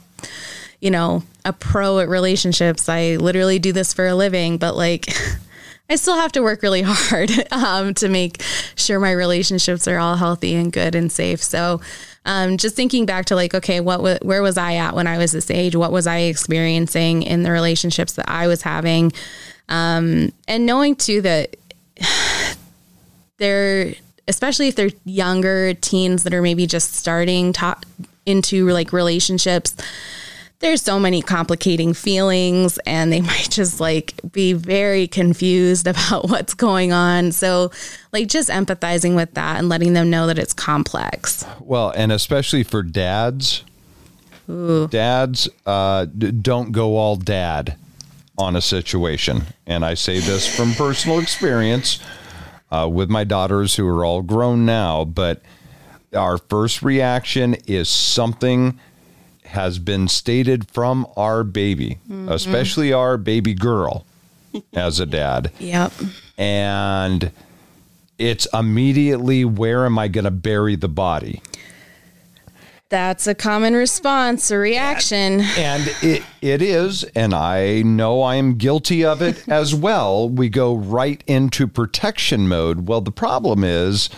you 0.80 0.92
know, 0.92 1.24
a 1.44 1.52
pro 1.52 1.98
at 1.98 2.08
relationships. 2.08 2.88
I 2.88 3.16
literally 3.16 3.58
do 3.58 3.72
this 3.72 3.92
for 3.92 4.06
a 4.06 4.14
living, 4.14 4.58
but 4.58 4.76
like, 4.76 5.06
I 5.90 5.96
still 5.96 6.14
have 6.14 6.30
to 6.32 6.40
work 6.40 6.62
really 6.62 6.82
hard 6.84 7.32
um, 7.50 7.94
to 7.94 8.08
make 8.08 8.40
sure 8.76 9.00
my 9.00 9.10
relationships 9.10 9.88
are 9.88 9.98
all 9.98 10.14
healthy 10.14 10.54
and 10.54 10.72
good 10.72 10.94
and 10.94 11.10
safe. 11.10 11.42
So, 11.42 11.80
um, 12.24 12.58
just 12.58 12.76
thinking 12.76 13.06
back 13.06 13.24
to 13.26 13.34
like, 13.34 13.54
okay, 13.54 13.80
what 13.80 14.24
where 14.24 14.42
was 14.42 14.56
I 14.56 14.74
at 14.76 14.94
when 14.94 15.08
I 15.08 15.18
was 15.18 15.32
this 15.32 15.50
age? 15.50 15.74
What 15.74 15.90
was 15.90 16.06
I 16.06 16.18
experiencing 16.18 17.24
in 17.24 17.42
the 17.42 17.50
relationships 17.50 18.12
that 18.12 18.30
I 18.30 18.46
was 18.46 18.62
having? 18.62 19.12
Um, 19.72 20.32
and 20.46 20.66
knowing 20.66 20.94
too 20.94 21.22
that 21.22 21.56
they're, 23.38 23.94
especially 24.28 24.68
if 24.68 24.76
they're 24.76 24.90
younger 25.04 25.72
teens 25.72 26.24
that 26.24 26.34
are 26.34 26.42
maybe 26.42 26.66
just 26.66 26.94
starting 26.94 27.54
to, 27.54 27.76
into 28.26 28.68
like 28.68 28.92
relationships, 28.92 29.74
there's 30.58 30.82
so 30.82 31.00
many 31.00 31.22
complicating 31.22 31.94
feelings 31.94 32.78
and 32.86 33.10
they 33.10 33.20
might 33.32 33.48
just 33.50 33.80
like 33.80 34.14
be 34.30 34.52
very 34.52 35.08
confused 35.08 35.86
about 35.88 36.28
what's 36.28 36.52
going 36.52 36.92
on. 36.92 37.32
So, 37.32 37.72
like, 38.12 38.28
just 38.28 38.50
empathizing 38.50 39.16
with 39.16 39.32
that 39.34 39.58
and 39.58 39.70
letting 39.70 39.94
them 39.94 40.10
know 40.10 40.26
that 40.26 40.38
it's 40.38 40.52
complex. 40.52 41.46
Well, 41.60 41.94
and 41.96 42.12
especially 42.12 42.62
for 42.62 42.82
dads, 42.82 43.64
dads 44.46 45.48
uh, 45.64 46.04
d- 46.04 46.30
don't 46.30 46.72
go 46.72 46.96
all 46.98 47.16
dad 47.16 47.78
on 48.38 48.56
a 48.56 48.60
situation. 48.60 49.42
And 49.66 49.84
I 49.84 49.94
say 49.94 50.18
this 50.18 50.46
from 50.54 50.72
personal 50.74 51.18
experience 51.18 51.98
uh, 52.70 52.88
with 52.90 53.10
my 53.10 53.24
daughters 53.24 53.76
who 53.76 53.86
are 53.86 54.04
all 54.04 54.22
grown 54.22 54.64
now, 54.64 55.04
but 55.04 55.42
our 56.14 56.38
first 56.38 56.82
reaction 56.82 57.54
is 57.66 57.88
something 57.88 58.78
has 59.44 59.78
been 59.78 60.08
stated 60.08 60.70
from 60.70 61.06
our 61.16 61.44
baby, 61.44 61.98
especially 62.28 62.92
our 62.92 63.18
baby 63.18 63.52
girl 63.52 64.06
as 64.72 64.98
a 65.00 65.04
dad 65.06 65.50
Yep. 65.58 65.92
and 66.38 67.30
it's 68.18 68.46
immediately 68.54 69.44
where 69.44 69.84
am 69.84 69.98
I 69.98 70.08
going 70.08 70.24
to 70.24 70.30
bury 70.30 70.76
the 70.76 70.88
body? 70.88 71.42
That's 72.92 73.26
a 73.26 73.34
common 73.34 73.72
response 73.72 74.50
a 74.50 74.58
reaction. 74.58 75.40
And 75.56 75.90
it, 76.02 76.22
it 76.42 76.60
is, 76.60 77.04
and 77.16 77.32
I 77.32 77.80
know 77.80 78.20
I 78.20 78.34
am 78.34 78.58
guilty 78.58 79.02
of 79.02 79.22
it 79.22 79.48
as 79.48 79.74
well. 79.74 80.28
We 80.28 80.50
go 80.50 80.74
right 80.74 81.24
into 81.26 81.66
protection 81.66 82.48
mode. 82.48 82.86
Well, 82.88 83.00
the 83.00 83.10
problem 83.10 83.64
is 83.64 84.10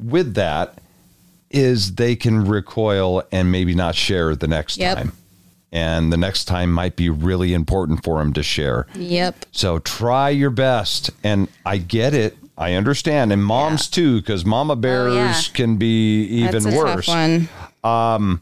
with 0.00 0.32
that 0.32 0.78
is 1.50 1.96
they 1.96 2.16
can 2.16 2.46
recoil 2.46 3.22
and 3.30 3.52
maybe 3.52 3.74
not 3.74 3.94
share 3.94 4.34
the 4.34 4.48
next 4.48 4.78
Yep. 4.78 4.96
time. 4.96 5.12
And 5.70 6.10
the 6.10 6.16
next 6.16 6.46
time 6.46 6.72
might 6.72 6.96
be 6.96 7.10
really 7.10 7.52
important 7.52 8.02
for 8.02 8.20
them 8.20 8.32
to 8.32 8.42
share. 8.42 8.86
Yep. 8.94 9.44
So 9.52 9.78
try 9.78 10.30
your 10.30 10.48
best. 10.48 11.10
And 11.22 11.48
I 11.66 11.76
get 11.76 12.14
it. 12.14 12.38
I 12.56 12.72
understand. 12.72 13.30
And 13.30 13.44
moms 13.44 13.88
too, 13.88 14.22
because 14.22 14.46
mama 14.46 14.72
oh, 14.72 14.76
bears 14.76 15.14
yeah. 15.14 15.52
can 15.52 15.76
be 15.76 16.22
even 16.22 16.74
worse 16.74 17.10
tough 17.86 18.20
one. 18.20 18.40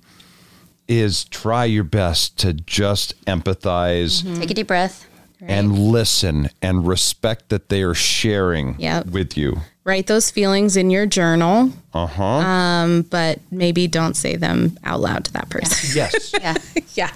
is 0.86 1.24
try 1.24 1.64
your 1.64 1.84
best 1.84 2.38
to 2.38 2.52
just 2.52 3.14
empathize 3.26 4.22
Take 4.38 4.50
a 4.50 4.54
deep 4.54 4.66
breath. 4.66 5.06
and 5.40 5.78
listen 5.78 6.50
and 6.60 6.86
respect 6.86 7.48
that 7.48 7.68
they 7.68 7.82
are 7.82 7.94
sharing 7.94 8.76
Yep. 8.78 9.06
with 9.06 9.36
you. 9.36 9.56
Write 9.84 10.06
those 10.06 10.30
feelings 10.30 10.76
in 10.78 10.90
your 10.90 11.04
journal, 11.04 11.70
Uh 11.92 12.06
huh. 12.06 12.24
um, 12.24 13.02
but 13.02 13.38
maybe 13.50 13.86
don't 13.86 14.14
say 14.16 14.34
them 14.36 14.78
out 14.82 15.00
loud 15.00 15.24
to 15.26 15.32
that 15.34 15.48
person. 15.50 15.90
yes. 15.94 16.32
Yeah. 16.40 16.54
yeah. 16.94 17.10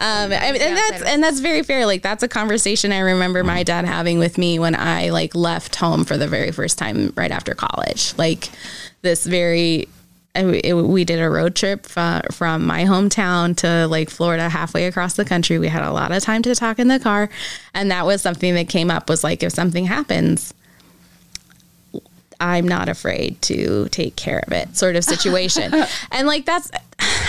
Um, 0.00 0.32
I 0.32 0.52
mean, 0.52 0.62
and 0.62 0.76
that's 0.76 1.02
and 1.02 1.22
that's 1.22 1.38
very 1.40 1.62
fair. 1.62 1.86
Like 1.86 2.02
that's 2.02 2.22
a 2.24 2.28
conversation 2.28 2.90
I 2.92 3.00
remember 3.00 3.44
my 3.44 3.62
dad 3.62 3.84
having 3.84 4.18
with 4.18 4.36
me 4.38 4.58
when 4.58 4.74
I 4.74 5.10
like 5.10 5.34
left 5.34 5.76
home 5.76 6.04
for 6.04 6.16
the 6.16 6.26
very 6.28 6.50
first 6.50 6.78
time 6.78 7.12
right 7.16 7.30
after 7.30 7.54
college. 7.54 8.14
Like 8.16 8.48
this 9.02 9.24
very. 9.26 9.88
I- 10.34 10.60
it- 10.62 10.74
we 10.74 11.04
did 11.04 11.20
a 11.20 11.28
road 11.28 11.54
trip 11.56 11.86
uh, 11.96 12.22
from 12.30 12.64
my 12.66 12.84
hometown 12.84 13.56
to 13.58 13.86
like 13.88 14.10
Florida, 14.10 14.48
halfway 14.48 14.86
across 14.86 15.14
the 15.14 15.24
country. 15.24 15.58
We 15.58 15.68
had 15.68 15.82
a 15.82 15.90
lot 15.92 16.12
of 16.12 16.22
time 16.22 16.42
to 16.42 16.54
talk 16.54 16.78
in 16.78 16.88
the 16.88 16.98
car, 17.00 17.28
and 17.74 17.90
that 17.90 18.06
was 18.06 18.22
something 18.22 18.54
that 18.54 18.68
came 18.68 18.90
up. 18.90 19.08
Was 19.08 19.24
like 19.24 19.42
if 19.42 19.52
something 19.52 19.86
happens, 19.86 20.54
I'm 22.40 22.68
not 22.68 22.88
afraid 22.88 23.40
to 23.42 23.88
take 23.90 24.14
care 24.16 24.44
of 24.46 24.52
it, 24.52 24.76
sort 24.76 24.94
of 24.96 25.04
situation. 25.04 25.72
and 26.12 26.26
like 26.28 26.44
that's, 26.44 26.70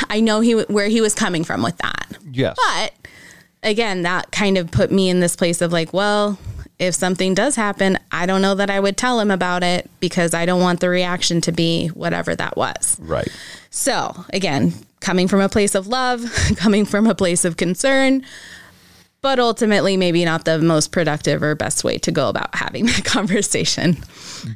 I 0.10 0.20
know 0.20 0.42
he 0.42 0.54
where 0.54 0.88
he 0.88 1.02
was 1.02 1.16
coming 1.16 1.44
from 1.44 1.64
with 1.64 1.78
that. 1.78 2.18
Yes. 2.32 2.56
But 2.68 2.94
again, 3.64 4.04
that 4.04 4.32
kind 4.32 4.58
of 4.58 4.70
put 4.70 4.92
me 4.92 5.10
in 5.10 5.20
this 5.20 5.36
place 5.36 5.62
of 5.62 5.72
like, 5.74 5.94
well, 5.94 6.38
if 6.80 6.96
something 6.96 7.34
does 7.34 7.56
happen, 7.56 8.00
I 8.12 8.26
don't 8.26 8.42
know 8.42 8.56
that 8.56 8.70
I 8.70 8.80
would 8.80 8.96
tell 8.98 9.20
him 9.20 9.30
about 9.32 9.64
it 9.64 9.90
because 10.00 10.34
I 10.34 10.46
don't 10.46 10.62
want 10.62 10.80
the 10.80 10.90
reaction 10.90 11.42
to 11.42 11.52
be 11.52 11.88
whatever 11.90 12.36
that 12.36 12.56
was. 12.58 12.98
right. 13.02 13.28
So, 13.70 14.26
again, 14.34 14.74
coming 15.00 15.28
from 15.28 15.42
a 15.42 15.50
place 15.50 15.76
of 15.76 15.88
love, 15.88 16.24
coming 16.56 16.86
from 16.86 17.06
a 17.06 17.14
place 17.14 17.46
of 17.46 17.56
concern, 17.58 18.24
but 19.22 19.38
ultimately 19.38 19.98
maybe 19.98 20.24
not 20.26 20.46
the 20.46 20.58
most 20.60 20.92
productive 20.94 21.44
or 21.44 21.54
best 21.54 21.84
way 21.84 21.98
to 22.00 22.12
go 22.12 22.30
about 22.30 22.56
having 22.56 22.86
that 22.88 23.04
conversation. 23.04 23.98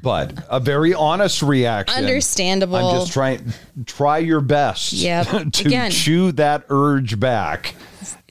But 0.01 0.33
a 0.49 0.59
very 0.61 0.93
honest 0.93 1.43
reaction. 1.43 1.97
Understandable. 2.01 2.77
I'm 2.77 2.99
just 3.01 3.11
trying 3.13 3.53
try 3.85 4.19
your 4.19 4.39
best 4.41 4.93
Yep. 4.93 5.27
to 5.53 5.67
Again. 5.67 5.91
chew 5.91 6.31
that 6.33 6.65
urge 6.69 7.19
back. 7.19 7.75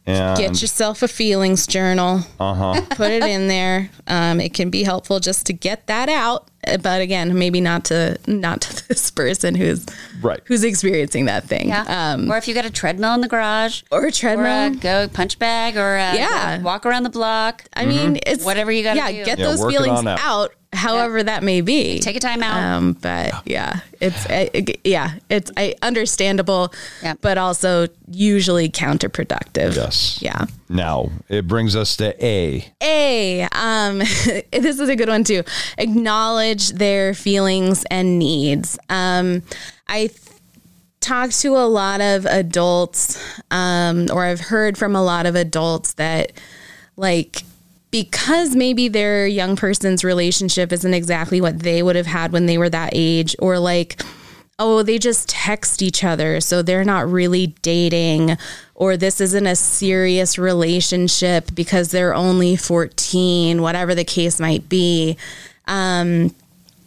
And 0.05 0.37
Get 0.37 0.61
yourself 0.61 1.03
a 1.03 1.09
feelings 1.09 1.67
journal. 1.67 2.23
Uh-huh. 2.41 2.81
Put 2.97 3.13
it 3.13 3.23
in 3.23 3.47
there. 3.47 3.89
Um, 4.09 4.41
it 4.41 4.53
can 4.53 4.69
be 4.69 4.83
helpful 4.83 5.21
just 5.21 5.47
to 5.47 5.53
get 5.53 5.87
that 5.87 6.09
out. 6.09 6.49
Uh, 6.67 6.77
But 6.79 7.01
again, 7.01 7.39
maybe 7.39 7.61
not 7.61 7.85
to 7.87 8.19
not 8.27 8.63
to 8.63 8.89
this 8.89 9.11
person 9.13 9.55
who's 9.55 9.87
Right. 10.21 10.41
who's 10.47 10.65
experiencing 10.65 11.27
that 11.27 11.45
thing. 11.45 11.69
Yeah. 11.69 11.85
Um, 12.15 12.31
or 12.31 12.37
if 12.37 12.49
you 12.49 12.55
got 12.55 12.65
a 12.65 12.71
treadmill 12.71 13.15
in 13.15 13.21
the 13.21 13.29
garage, 13.29 13.83
or 13.93 14.01
a 14.01 14.03
or 14.05 14.07
a 14.09 14.13
treadmill. 14.13 14.75
go 14.81 15.09
punch 15.09 15.39
bag, 15.39 15.77
or 15.77 15.95
a 15.97 16.15
Yeah. 16.17 16.59
go 16.59 16.65
walk 16.65 16.85
around 16.85 17.05
the 17.05 17.11
block. 17.11 17.65
I 17.75 17.87
mean, 17.87 18.19
it's 18.27 18.45
Whatever 18.45 18.73
you 18.73 18.83
gotta 18.83 18.97
Yeah, 18.99 19.11
do. 19.13 19.25
get 19.25 19.39
Yeah, 19.39 19.47
those 19.47 19.65
feelings 19.73 20.05
out. 20.05 20.19
out. 20.21 20.53
However 20.73 21.23
that 21.23 21.43
may 21.43 21.61
be. 21.61 21.99
Take 22.01 22.17
a 22.17 22.21
time 22.21 22.43
out. 22.43 22.57
Um, 22.77 22.93
but 22.95 23.47
yeah, 23.47 23.81
it's 24.01 24.27
uh, 24.27 24.49
yeah, 24.85 25.15
it's 25.29 25.51
I 25.57 25.75
understandable, 25.83 26.73
Yep. 27.03 27.19
but 27.21 27.39
also 27.39 27.89
usually 28.11 28.69
counterproductive. 28.69 29.77
Yes. 29.77 30.21
Yeah. 30.23 30.47
Now 30.69 31.11
it 31.29 31.47
brings 31.47 31.77
us 31.77 31.97
to 31.97 32.25
A. 32.25 32.65
A, 32.83 33.43
um, 33.53 33.99
this 34.51 34.79
is 34.81 34.89
a 34.89 34.97
good 34.97 35.09
one 35.09 35.25
too. 35.25 35.43
Acknowledge 35.79 36.71
their 36.71 37.15
feelings 37.15 37.85
and 37.91 38.19
needs. 38.19 38.79
Um, 38.89 39.43
I 39.89 40.07
th- 40.07 40.19
talked 41.01 41.39
to 41.41 41.49
a 41.57 41.67
lot 41.67 42.01
of 42.01 42.25
adults, 42.27 43.19
um, 43.51 44.07
or 44.13 44.25
I've 44.25 44.41
heard 44.41 44.79
from 44.79 44.97
a 44.97 45.03
lot 45.03 45.27
of 45.27 45.35
adults 45.35 45.95
that, 45.95 46.33
like, 46.97 47.43
because 47.93 48.57
maybe 48.57 48.89
their 48.89 49.29
young 49.29 49.55
person's 49.55 50.03
relationship 50.03 50.73
isn't 50.73 50.95
exactly 50.95 51.41
what 51.41 51.61
they 51.61 51.81
would 51.85 51.95
have 51.95 52.07
had 52.07 52.33
when 52.33 52.47
they 52.47 52.59
were 52.59 52.71
that 52.71 52.91
age, 52.93 53.37
or 53.39 53.61
like, 53.61 54.03
oh, 54.59 54.83
they 54.83 54.99
just 54.99 55.29
text 55.29 55.83
each 55.83 56.03
other, 56.03 56.41
so 56.41 56.63
they're 56.63 56.85
not 56.85 57.09
really 57.09 57.49
dating, 57.63 58.37
or 58.75 58.97
this 58.97 59.21
isn't 59.21 59.47
a 59.47 59.57
serious 59.57 60.39
relationship 60.39 61.55
because 61.55 61.91
they're 61.91 62.15
only 62.15 62.57
14, 62.57 63.63
whatever 63.63 63.95
the 63.95 64.05
case 64.05 64.41
might 64.41 64.69
be. 64.69 65.17
They 65.67 66.31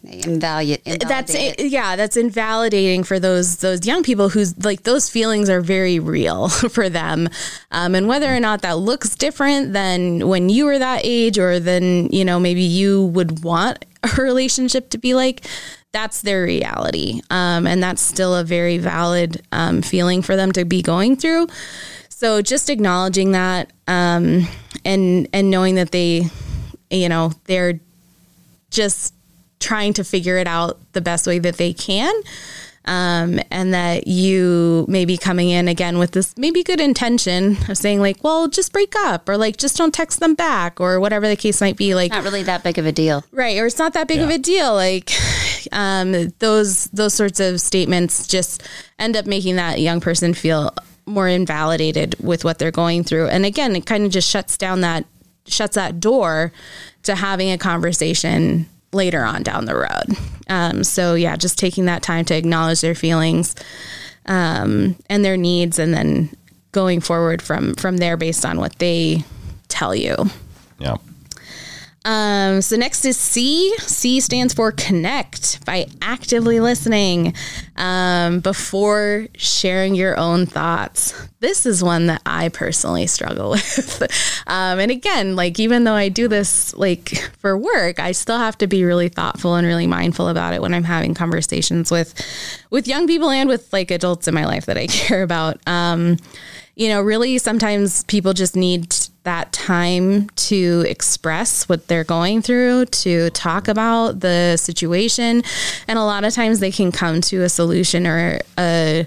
invalidate. 0.06 1.00
That's 1.00 1.34
it, 1.34 1.60
yeah, 1.60 1.96
that's 1.96 2.16
invalidating 2.16 3.04
for 3.04 3.18
those 3.18 3.58
those 3.58 3.86
young 3.86 4.02
people 4.02 4.28
who's 4.28 4.56
like 4.64 4.82
those 4.84 5.10
feelings 5.10 5.48
are 5.50 5.60
very 5.60 5.98
real 5.98 6.48
for 6.48 6.88
them, 6.88 7.28
um, 7.70 7.94
and 7.94 8.08
whether 8.08 8.34
or 8.34 8.40
not 8.40 8.62
that 8.62 8.78
looks 8.78 9.14
different 9.14 9.72
than 9.72 10.28
when 10.28 10.48
you 10.48 10.66
were 10.66 10.78
that 10.78 11.02
age, 11.04 11.38
or 11.38 11.58
than 11.60 12.08
you 12.08 12.24
know 12.24 12.38
maybe 12.38 12.62
you 12.62 13.06
would 13.06 13.42
want 13.42 13.84
a 14.02 14.08
relationship 14.22 14.90
to 14.90 14.98
be 14.98 15.14
like, 15.14 15.46
that's 15.92 16.22
their 16.22 16.42
reality, 16.44 17.20
um, 17.30 17.66
and 17.66 17.82
that's 17.82 18.02
still 18.02 18.34
a 18.34 18.44
very 18.44 18.78
valid 18.78 19.42
um, 19.52 19.82
feeling 19.82 20.22
for 20.22 20.36
them 20.36 20.52
to 20.52 20.64
be 20.64 20.82
going 20.82 21.16
through. 21.16 21.48
So 22.08 22.40
just 22.40 22.70
acknowledging 22.70 23.32
that, 23.32 23.72
um, 23.86 24.46
and 24.84 25.28
and 25.32 25.50
knowing 25.50 25.74
that 25.74 25.90
they, 25.90 26.30
you 26.90 27.08
know, 27.08 27.32
they're 27.44 27.80
just 28.70 29.14
trying 29.60 29.92
to 29.94 30.04
figure 30.04 30.36
it 30.38 30.46
out 30.46 30.78
the 30.92 31.00
best 31.00 31.26
way 31.26 31.38
that 31.38 31.56
they 31.56 31.72
can. 31.72 32.14
Um, 32.88 33.40
and 33.50 33.74
that 33.74 34.06
you 34.06 34.84
may 34.88 35.04
be 35.04 35.16
coming 35.16 35.50
in 35.50 35.66
again 35.66 35.98
with 35.98 36.12
this 36.12 36.36
maybe 36.38 36.62
good 36.62 36.78
intention 36.80 37.56
of 37.68 37.76
saying 37.76 38.00
like, 38.00 38.22
well, 38.22 38.46
just 38.46 38.72
break 38.72 38.94
up 38.96 39.28
or 39.28 39.36
like, 39.36 39.56
just 39.56 39.76
don't 39.76 39.92
text 39.92 40.20
them 40.20 40.36
back 40.36 40.80
or 40.80 41.00
whatever 41.00 41.26
the 41.26 41.34
case 41.34 41.60
might 41.60 41.76
be. 41.76 41.96
Like, 41.96 42.12
Not 42.12 42.22
really 42.22 42.44
that 42.44 42.62
big 42.62 42.78
of 42.78 42.86
a 42.86 42.92
deal. 42.92 43.24
right. 43.32 43.58
Or 43.58 43.66
it's 43.66 43.78
not 43.80 43.92
that 43.94 44.06
big 44.06 44.20
of 44.20 44.30
a 44.30 44.38
deal. 44.38 44.72
Like, 44.74 45.10
um, 45.72 46.28
those, 46.38 46.84
those 46.92 47.12
sorts 47.12 47.40
of 47.40 47.60
statements 47.60 48.28
just 48.28 48.62
end 49.00 49.16
up 49.16 49.26
making 49.26 49.56
that 49.56 49.80
young 49.80 50.00
person 50.00 50.32
feel 50.32 50.72
more 51.06 51.26
invalidated 51.26 52.14
with 52.20 52.44
what 52.44 52.60
they're 52.60 52.70
going 52.70 53.02
through. 53.02 53.26
And 53.26 53.44
again, 53.44 53.74
it 53.74 53.84
kind 53.84 54.04
of 54.04 54.12
just 54.12 54.30
shuts 54.30 54.56
down 54.56 54.82
that, 54.82 55.06
shuts 55.48 55.74
that 55.74 55.98
door 55.98 56.52
to 57.02 57.16
having 57.16 57.50
a 57.50 57.58
conversation 57.58 58.68
later 58.96 59.24
on 59.24 59.42
down 59.42 59.66
the 59.66 59.76
road. 59.76 60.18
Um, 60.48 60.82
so 60.82 61.14
yeah, 61.14 61.36
just 61.36 61.58
taking 61.58 61.84
that 61.84 62.02
time 62.02 62.24
to 62.26 62.36
acknowledge 62.36 62.80
their 62.80 62.94
feelings 62.94 63.54
um, 64.26 64.96
and 65.08 65.24
their 65.24 65.36
needs, 65.36 65.78
and 65.78 65.94
then 65.94 66.30
going 66.72 67.00
forward 67.00 67.40
from 67.40 67.74
from 67.74 67.98
there 67.98 68.16
based 68.16 68.44
on 68.44 68.58
what 68.58 68.78
they 68.78 69.24
tell 69.68 69.94
you. 69.94 70.16
Yeah. 70.78 70.96
Um, 72.06 72.62
so 72.62 72.76
next 72.76 73.04
is 73.04 73.16
C. 73.16 73.76
C 73.78 74.20
stands 74.20 74.54
for 74.54 74.70
connect 74.70 75.64
by 75.66 75.88
actively 76.00 76.60
listening 76.60 77.34
um, 77.74 78.38
before 78.38 79.26
sharing 79.36 79.96
your 79.96 80.16
own 80.16 80.46
thoughts. 80.46 81.28
This 81.40 81.66
is 81.66 81.82
one 81.82 82.06
that 82.06 82.22
I 82.24 82.48
personally 82.50 83.08
struggle 83.08 83.50
with. 83.50 84.02
um, 84.46 84.78
and 84.78 84.92
again, 84.92 85.34
like 85.34 85.58
even 85.58 85.82
though 85.82 85.94
I 85.94 86.08
do 86.08 86.28
this 86.28 86.72
like 86.76 87.08
for 87.40 87.58
work, 87.58 87.98
I 87.98 88.12
still 88.12 88.38
have 88.38 88.56
to 88.58 88.68
be 88.68 88.84
really 88.84 89.08
thoughtful 89.08 89.56
and 89.56 89.66
really 89.66 89.88
mindful 89.88 90.28
about 90.28 90.54
it 90.54 90.62
when 90.62 90.74
I'm 90.74 90.84
having 90.84 91.12
conversations 91.12 91.90
with 91.90 92.14
with 92.70 92.86
young 92.86 93.08
people 93.08 93.30
and 93.30 93.48
with 93.48 93.72
like 93.72 93.90
adults 93.90 94.28
in 94.28 94.34
my 94.34 94.46
life 94.46 94.66
that 94.66 94.78
I 94.78 94.86
care 94.86 95.24
about. 95.24 95.58
Um, 95.66 96.18
you 96.76 96.88
know, 96.88 97.00
really 97.00 97.38
sometimes 97.38 98.04
people 98.04 98.34
just 98.34 98.54
need 98.54 98.94
that 99.24 99.50
time 99.50 100.28
to 100.36 100.84
express 100.86 101.68
what 101.68 101.88
they're 101.88 102.04
going 102.04 102.42
through, 102.42 102.84
to 102.84 103.30
talk 103.30 103.66
about 103.66 104.20
the 104.20 104.56
situation. 104.58 105.42
And 105.88 105.98
a 105.98 106.04
lot 106.04 106.24
of 106.24 106.34
times 106.34 106.60
they 106.60 106.70
can 106.70 106.92
come 106.92 107.22
to 107.22 107.42
a 107.42 107.48
solution 107.48 108.06
or 108.06 108.40
a, 108.58 109.06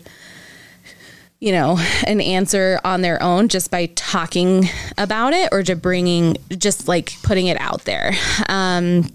you 1.40 1.52
know, 1.52 1.78
an 2.08 2.20
answer 2.20 2.82
on 2.84 3.02
their 3.02 3.22
own 3.22 3.50
just 3.50 3.70
by 3.70 3.86
talking 3.96 4.66
about 4.98 5.34
it 5.34 5.50
or 5.52 5.62
just 5.62 5.82
bringing, 5.82 6.38
just 6.58 6.88
like 6.88 7.14
putting 7.22 7.46
it 7.46 7.62
out 7.62 7.86
there. 7.86 8.14
Um, 8.50 9.10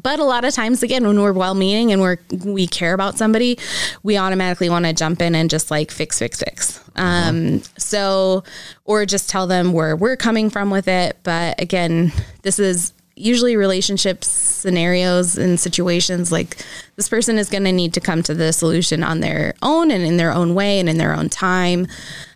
But 0.00 0.18
a 0.18 0.24
lot 0.24 0.44
of 0.44 0.54
times, 0.54 0.82
again, 0.82 1.06
when 1.06 1.20
we're 1.20 1.32
well 1.32 1.54
meaning 1.54 1.92
and 1.92 2.00
we're, 2.00 2.18
we 2.44 2.66
care 2.66 2.94
about 2.94 3.18
somebody, 3.18 3.58
we 4.02 4.16
automatically 4.16 4.68
want 4.70 4.84
to 4.84 4.92
jump 4.92 5.20
in 5.20 5.34
and 5.34 5.50
just 5.50 5.70
like 5.70 5.90
fix, 5.90 6.18
fix, 6.18 6.38
fix. 6.38 6.80
Um, 6.96 7.62
so, 7.76 8.44
or 8.84 9.06
just 9.06 9.28
tell 9.28 9.46
them 9.46 9.72
where 9.72 9.96
we're 9.96 10.16
coming 10.16 10.50
from 10.50 10.70
with 10.70 10.88
it. 10.88 11.18
But 11.22 11.60
again, 11.60 12.12
this 12.42 12.58
is 12.58 12.92
usually 13.14 13.56
relationship 13.56 14.24
scenarios 14.24 15.36
and 15.36 15.60
situations 15.60 16.32
like 16.32 16.64
this 16.96 17.08
person 17.08 17.38
is 17.38 17.48
going 17.48 17.64
to 17.64 17.72
need 17.72 17.94
to 17.94 18.00
come 18.00 18.22
to 18.22 18.34
the 18.34 18.52
solution 18.52 19.02
on 19.02 19.20
their 19.20 19.54
own 19.62 19.90
and 19.90 20.02
in 20.02 20.16
their 20.16 20.32
own 20.32 20.54
way 20.54 20.80
and 20.80 20.88
in 20.88 20.98
their 20.98 21.14
own 21.14 21.28
time. 21.28 21.86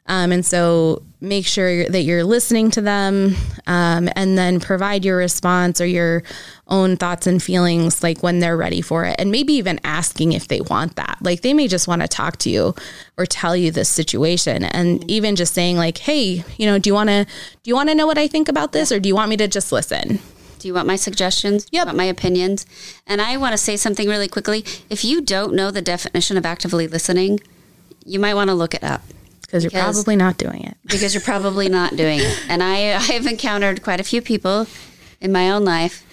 Um, 0.08 0.32
and 0.32 0.44
so 0.44 1.02
make 1.20 1.46
sure 1.46 1.88
that 1.88 2.02
you're 2.02 2.24
listening 2.24 2.70
to 2.70 2.80
them 2.80 3.34
um, 3.66 4.08
and 4.14 4.36
then 4.36 4.60
provide 4.60 5.04
your 5.04 5.16
response 5.16 5.80
or 5.80 5.86
your 5.86 6.22
own 6.68 6.96
thoughts 6.96 7.26
and 7.26 7.42
feelings 7.42 8.02
like 8.02 8.22
when 8.22 8.38
they're 8.38 8.56
ready 8.56 8.80
for 8.80 9.04
it. 9.04 9.16
And 9.18 9.30
maybe 9.30 9.54
even 9.54 9.80
asking 9.82 10.32
if 10.32 10.48
they 10.48 10.60
want 10.60 10.96
that. 10.96 11.18
Like 11.20 11.40
they 11.40 11.54
may 11.54 11.68
just 11.68 11.88
want 11.88 12.02
to 12.02 12.08
talk 12.08 12.36
to 12.38 12.50
you 12.50 12.74
or 13.16 13.26
tell 13.26 13.56
you 13.56 13.70
this 13.70 13.88
situation. 13.88 14.64
And 14.64 15.08
even 15.10 15.36
just 15.36 15.54
saying, 15.54 15.76
like, 15.76 15.98
hey, 15.98 16.44
you 16.56 16.66
know, 16.66 16.78
do 16.78 16.90
you 16.90 16.94
want 16.94 17.08
to 17.08 17.24
do 17.24 17.68
you 17.68 17.74
want 17.74 17.88
to 17.88 17.94
know 17.94 18.06
what 18.06 18.18
I 18.18 18.28
think 18.28 18.48
about 18.48 18.72
this 18.72 18.92
or 18.92 19.00
do 19.00 19.08
you 19.08 19.14
want 19.14 19.30
me 19.30 19.36
to 19.38 19.48
just 19.48 19.72
listen? 19.72 20.20
Do 20.58 20.68
you 20.68 20.74
want 20.74 20.86
my 20.86 20.96
suggestions? 20.96 21.64
Do 21.64 21.70
you 21.76 21.80
Yep. 21.80 21.86
want 21.86 21.98
my 21.98 22.04
opinions? 22.04 22.66
And 23.06 23.20
I 23.20 23.36
want 23.36 23.52
to 23.52 23.58
say 23.58 23.76
something 23.76 24.08
really 24.08 24.28
quickly. 24.28 24.64
If 24.88 25.04
you 25.04 25.20
don't 25.20 25.54
know 25.54 25.70
the 25.70 25.82
definition 25.82 26.36
of 26.36 26.46
actively 26.46 26.86
listening, 26.86 27.40
you 28.04 28.18
might 28.18 28.34
want 28.34 28.48
to 28.48 28.54
look 28.54 28.74
it 28.74 28.84
up 28.84 29.02
Because 29.46 29.64
you're 29.64 29.70
probably 29.70 30.16
not 30.16 30.38
doing 30.38 30.64
it. 30.64 30.76
because 30.87 31.14
you're 31.14 31.22
probably 31.22 31.68
not 31.68 31.96
doing 31.96 32.20
it. 32.20 32.44
And 32.48 32.62
I, 32.62 32.94
I've 33.11 33.26
encountered 33.26 33.82
quite 33.82 34.00
a 34.00 34.04
few 34.04 34.20
people 34.20 34.66
in 35.20 35.32
my 35.32 35.50
own 35.50 35.64
life 35.64 36.04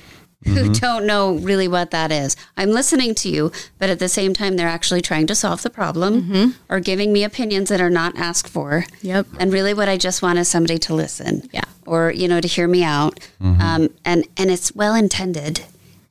who 0.45 0.55
mm-hmm. 0.55 0.71
don't 0.73 1.05
know 1.05 1.35
really 1.35 1.67
what 1.67 1.91
that 1.91 2.11
is. 2.11 2.35
I'm 2.57 2.71
listening 2.71 3.15
to 3.15 3.29
you, 3.29 3.51
but 3.79 3.89
at 3.89 3.99
the 3.99 4.09
same 4.09 4.33
time, 4.33 4.55
they're 4.55 4.67
actually 4.67 5.01
trying 5.01 5.27
to 5.27 5.35
solve 5.35 5.61
the 5.61 5.69
problem 5.69 6.23
mm-hmm. 6.23 6.49
or 6.69 6.79
giving 6.79 7.13
me 7.13 7.23
opinions 7.23 7.69
that 7.69 7.79
are 7.79 7.89
not 7.89 8.17
asked 8.17 8.49
for. 8.49 8.85
Yep. 9.01 9.27
And 9.39 9.53
really, 9.53 9.73
what 9.73 9.87
I 9.87 9.97
just 9.97 10.21
want 10.21 10.39
is 10.39 10.47
somebody 10.47 10.77
to 10.79 10.93
listen. 10.93 11.49
Yeah. 11.53 11.63
Or 11.85 12.11
you 12.11 12.27
know 12.27 12.41
to 12.41 12.47
hear 12.47 12.67
me 12.67 12.83
out. 12.83 13.19
Mm-hmm. 13.41 13.61
Um, 13.61 13.89
and 14.05 14.25
and 14.37 14.49
it's 14.51 14.73
well 14.75 14.95
intended. 14.95 15.59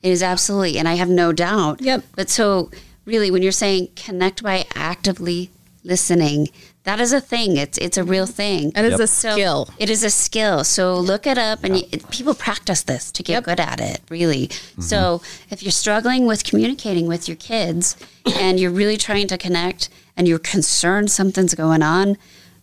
It 0.03 0.11
is 0.11 0.23
absolutely, 0.23 0.79
and 0.79 0.89
I 0.89 0.95
have 0.95 1.09
no 1.09 1.33
doubt. 1.33 1.81
Yep. 1.81 2.05
But 2.17 2.31
so 2.31 2.71
really, 3.05 3.31
when 3.31 3.43
you're 3.43 3.53
saying 3.53 3.89
connect 3.97 4.43
by 4.43 4.67
actively 4.75 5.51
listening, 5.85 6.49
that 6.85 7.01
is 7.01 7.13
a 7.13 7.21
thing. 7.21 7.57
It's 7.57 7.79
it's 7.79 7.97
a 7.97 8.05
real 8.05 8.27
thing. 8.27 8.71
That 8.71 8.85
is 8.85 8.99
a 9.01 9.07
So 9.07 9.33
skill. 9.33 9.69
it 9.79 9.89
is 9.89 10.03
a 10.03 10.11
skill. 10.11 10.65
So 10.65 10.97
look 10.99 11.27
it 11.27 11.39
up, 11.39 11.63
and 11.65 11.77
you, 11.79 11.85
people 12.11 12.35
practice 12.35 12.83
this 12.83 13.11
to 13.13 13.23
get 13.23 13.33
Yep. 13.35 13.45
good 13.45 13.61
at 13.61 13.81
it. 13.81 14.01
Really. 14.11 14.49
Mm-hmm. 14.49 14.83
So 14.83 15.23
if 15.51 15.63
you're 15.63 15.71
struggling 15.73 16.27
with 16.27 16.45
communicating 16.45 17.07
with 17.07 17.29
your 17.29 17.37
kids, 17.37 17.97
and 18.37 18.59
you're 18.59 18.71
really 18.73 18.97
trying 18.97 19.29
to 19.29 19.39
connect, 19.39 19.89
and 20.17 20.27
you're 20.27 20.39
concerned 20.41 21.11
something's 21.11 21.55
going 21.55 21.83
on, 21.83 22.17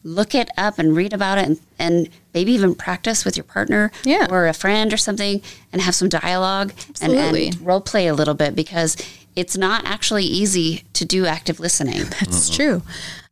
look 0.04 0.34
it 0.36 0.50
up 0.58 0.80
and 0.80 0.96
read 0.96 1.14
about 1.14 1.38
it, 1.38 1.46
and, 1.46 1.60
and 1.78 2.10
maybe 2.34 2.52
even 2.52 2.76
practice 2.76 3.26
with 3.26 3.36
your 3.38 3.44
partner 3.44 3.92
Yeah. 4.04 4.28
or 4.30 4.48
a 4.48 4.54
friend 4.54 4.94
or 4.94 4.98
something, 4.98 5.42
and 5.74 5.82
have 5.82 5.96
some 5.96 6.10
dialogue 6.10 6.72
and, 7.02 7.14
Absolutely. 7.14 7.48
and 7.48 7.62
role 7.62 7.82
play 7.82 8.08
a 8.08 8.14
little 8.14 8.34
bit 8.36 8.56
because 8.56 8.96
it's 9.36 9.56
not 9.58 9.86
actually 9.86 10.24
easy 10.26 10.84
to 10.94 11.06
do 11.06 11.26
active 11.26 11.60
listening. 11.60 12.02
It's 12.22 12.50
true. 12.50 12.82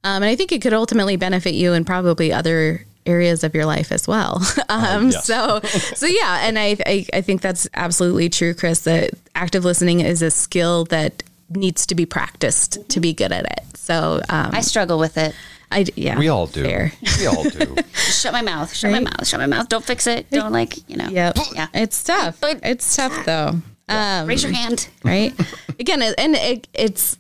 Um, 0.08 0.24
and 0.24 0.26
I 0.26 0.36
think 0.36 0.52
it 0.52 0.62
could 0.62 0.74
ultimately 0.74 1.16
benefit 1.18 1.54
you 1.54 1.74
and 1.74 1.86
probably 1.86 2.32
other 2.32 2.86
areas 3.06 3.44
of 3.44 3.54
your 3.56 3.66
life 3.66 3.92
as 3.92 4.08
well. 4.08 4.42
Um, 4.70 5.12
yes. 5.12 5.26
So, 5.26 5.62
so 5.96 6.06
yeah, 6.06 6.46
and 6.46 6.60
I, 6.60 6.76
I, 6.86 7.06
I 7.14 7.22
think 7.22 7.42
that's 7.42 7.68
absolutely 7.74 8.30
true, 8.30 8.54
Chris, 8.54 8.82
that 8.82 9.12
active 9.34 9.64
listening 9.64 10.02
is 10.02 10.22
a 10.22 10.30
skill 10.30 10.84
that 10.86 11.24
needs 11.50 11.86
to 11.88 11.96
be 11.96 12.06
practiced 12.06 12.88
to 12.90 13.00
be 13.00 13.14
good 13.14 13.32
at 13.32 13.46
it. 13.46 13.78
So, 13.78 14.22
um, 14.30 14.50
I 14.54 14.60
struggle 14.62 15.00
with 15.00 15.18
it. 15.18 15.34
I, 15.72 15.86
yeah, 15.96 16.18
We 16.20 16.28
all 16.28 16.48
do. 16.48 16.64
fair. 16.64 16.92
We 17.20 17.28
all 17.28 17.44
do. 17.44 17.76
Shut 17.94 18.34
my 18.34 18.42
mouth. 18.42 18.74
Shut 18.74 18.92
Right. 18.92 19.02
my 19.04 19.10
mouth. 19.10 19.26
Shut 19.28 19.40
my 19.40 19.46
mouth. 19.46 19.70
Don't 19.70 19.84
fix 19.86 20.06
it. 20.08 20.30
Don't 20.30 20.52
like 20.52 20.90
you 20.90 20.98
know. 20.98 21.08
Yep. 21.10 21.38
Yeah. 21.56 21.68
It's 21.74 22.04
tough. 22.04 22.40
But- 22.42 22.60
It's 22.64 22.96
tough 22.96 23.26
though. 23.26 23.62
Um, 23.90 24.28
Raise 24.28 24.44
your 24.44 24.52
hand. 24.52 24.90
right? 25.04 25.34
Again, 25.80 26.02
and 26.02 26.36
it, 26.36 26.68
it's 26.74 27.18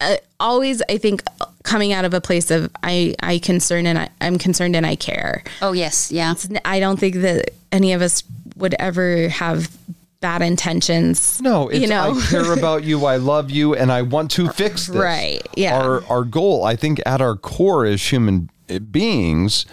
uh, 0.00 0.16
always, 0.40 0.80
I 0.88 0.96
think, 0.96 1.22
coming 1.62 1.92
out 1.92 2.04
of 2.04 2.14
a 2.14 2.20
place 2.20 2.50
of 2.50 2.70
I, 2.82 3.14
I 3.22 3.38
concern 3.38 3.86
and 3.86 3.98
I, 3.98 4.08
I'm 4.20 4.38
concerned 4.38 4.76
and 4.76 4.86
I 4.86 4.96
care. 4.96 5.42
Oh 5.62 5.72
yes, 5.72 6.10
yeah. 6.12 6.34
I 6.64 6.80
don't 6.80 6.98
think 6.98 7.16
that 7.16 7.50
any 7.72 7.92
of 7.92 8.02
us 8.02 8.22
would 8.56 8.74
ever 8.78 9.28
have 9.28 9.76
bad 10.20 10.42
intentions. 10.42 11.40
No, 11.40 11.68
it's 11.68 11.80
you 11.80 11.86
know, 11.86 12.14
I 12.14 12.26
care 12.26 12.52
about 12.52 12.84
you, 12.84 13.04
I 13.04 13.16
love 13.16 13.50
you, 13.50 13.74
and 13.74 13.92
I 13.92 14.02
want 14.02 14.30
to 14.32 14.48
fix 14.50 14.86
this. 14.86 14.96
Right, 14.96 15.46
yeah. 15.56 15.78
Our 15.80 16.04
our 16.06 16.24
goal, 16.24 16.64
I 16.64 16.76
think, 16.76 17.00
at 17.06 17.20
our 17.20 17.36
core 17.36 17.84
as 17.84 18.12
human 18.12 18.50
beings, 18.90 19.66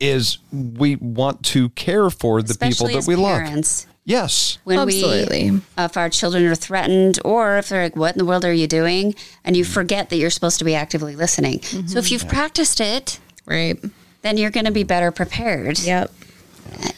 is 0.00 0.38
we 0.52 0.96
want 0.96 1.44
to 1.46 1.70
care 1.70 2.10
for 2.10 2.42
the 2.42 2.50
Especially 2.50 2.88
people 2.88 2.92
that 2.92 2.98
as 2.98 3.08
we 3.08 3.16
love. 3.16 3.86
Parents. 4.08 4.58
Yes. 4.58 4.58
When 4.64 4.78
Absolutely. 4.78 5.50
we, 5.50 5.60
if 5.76 5.96
our 5.96 6.08
children 6.10 6.44
are 6.46 6.54
threatened, 6.54 7.18
or 7.24 7.58
if 7.58 7.68
they're 7.68 7.84
like, 7.84 7.96
"What 7.96 8.14
in 8.14 8.18
the 8.18 8.24
world 8.24 8.44
are 8.44 8.52
you 8.52 8.66
doing?" 8.66 9.14
and 9.44 9.56
you 9.56 9.64
forget 9.64 10.10
that 10.10 10.16
you're 10.16 10.30
supposed 10.30 10.58
to 10.58 10.64
be 10.64 10.74
actively 10.74 11.16
listening. 11.16 11.62
So 11.62 11.98
if 11.98 12.10
you've 12.10 12.28
practiced 12.28 12.80
it, 12.80 13.20
right? 13.46 13.78
then 14.22 14.36
you're 14.36 14.50
going 14.50 14.66
to 14.66 14.72
be 14.72 14.82
better 14.82 15.12
prepared. 15.12 15.78
Yep, 15.78 16.12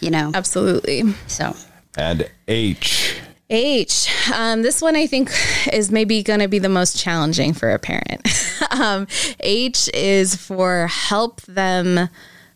You 0.00 0.10
know. 0.10 0.32
absolutely. 0.34 1.02
So 1.26 1.54
And 1.96 2.30
H. 2.48 3.20
H. 3.50 4.08
Um, 4.32 4.62
this 4.62 4.80
one 4.80 4.96
I 4.96 5.06
think 5.06 5.30
is 5.72 5.90
maybe 5.90 6.22
going 6.22 6.40
to 6.40 6.48
be 6.48 6.58
the 6.58 6.68
most 6.68 6.96
challenging 6.98 7.52
for 7.52 7.70
a 7.70 7.78
parent. 7.78 8.26
um, 8.70 9.06
H 9.40 9.90
is 9.92 10.36
for 10.36 10.86
help 10.86 11.40
them 11.42 12.08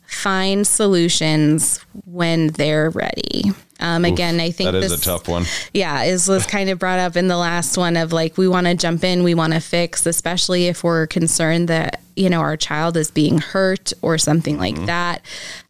find 0.07 0.67
solutions 0.67 1.85
when 2.07 2.49
they're 2.49 2.91
ready. 2.91 3.53
Um, 3.85 4.05
again, 4.07 4.41
I 4.41 4.51
think 4.51 4.73
That 4.73 4.83
is 4.83 4.91
this, 4.91 5.01
a 5.03 5.05
tough 5.05 5.29
one. 5.29 5.45
yeah, 5.75 6.05
is 6.05 6.27
was 6.27 6.47
kind 6.57 6.71
of 6.71 6.79
brought 6.79 6.99
up 6.99 7.17
in 7.17 7.29
the 7.29 7.37
last 7.37 7.77
one 7.77 7.97
of 7.97 8.13
like 8.13 8.39
we 8.39 8.49
want 8.49 8.67
to 8.67 8.75
jump 8.75 9.05
in, 9.05 9.23
we 9.23 9.35
want 9.35 9.53
to 9.53 9.61
fix, 9.61 10.07
especially 10.07 10.67
if 10.69 10.83
we're 10.83 11.07
concerned 11.07 11.69
that 11.69 12.01
you 12.17 12.31
know 12.31 12.41
our 12.41 12.57
child 12.57 12.97
is 12.97 13.11
being 13.11 13.39
hurt 13.39 13.93
or 14.01 14.17
something 14.17 14.57
like 14.59 14.87
that. 14.87 15.21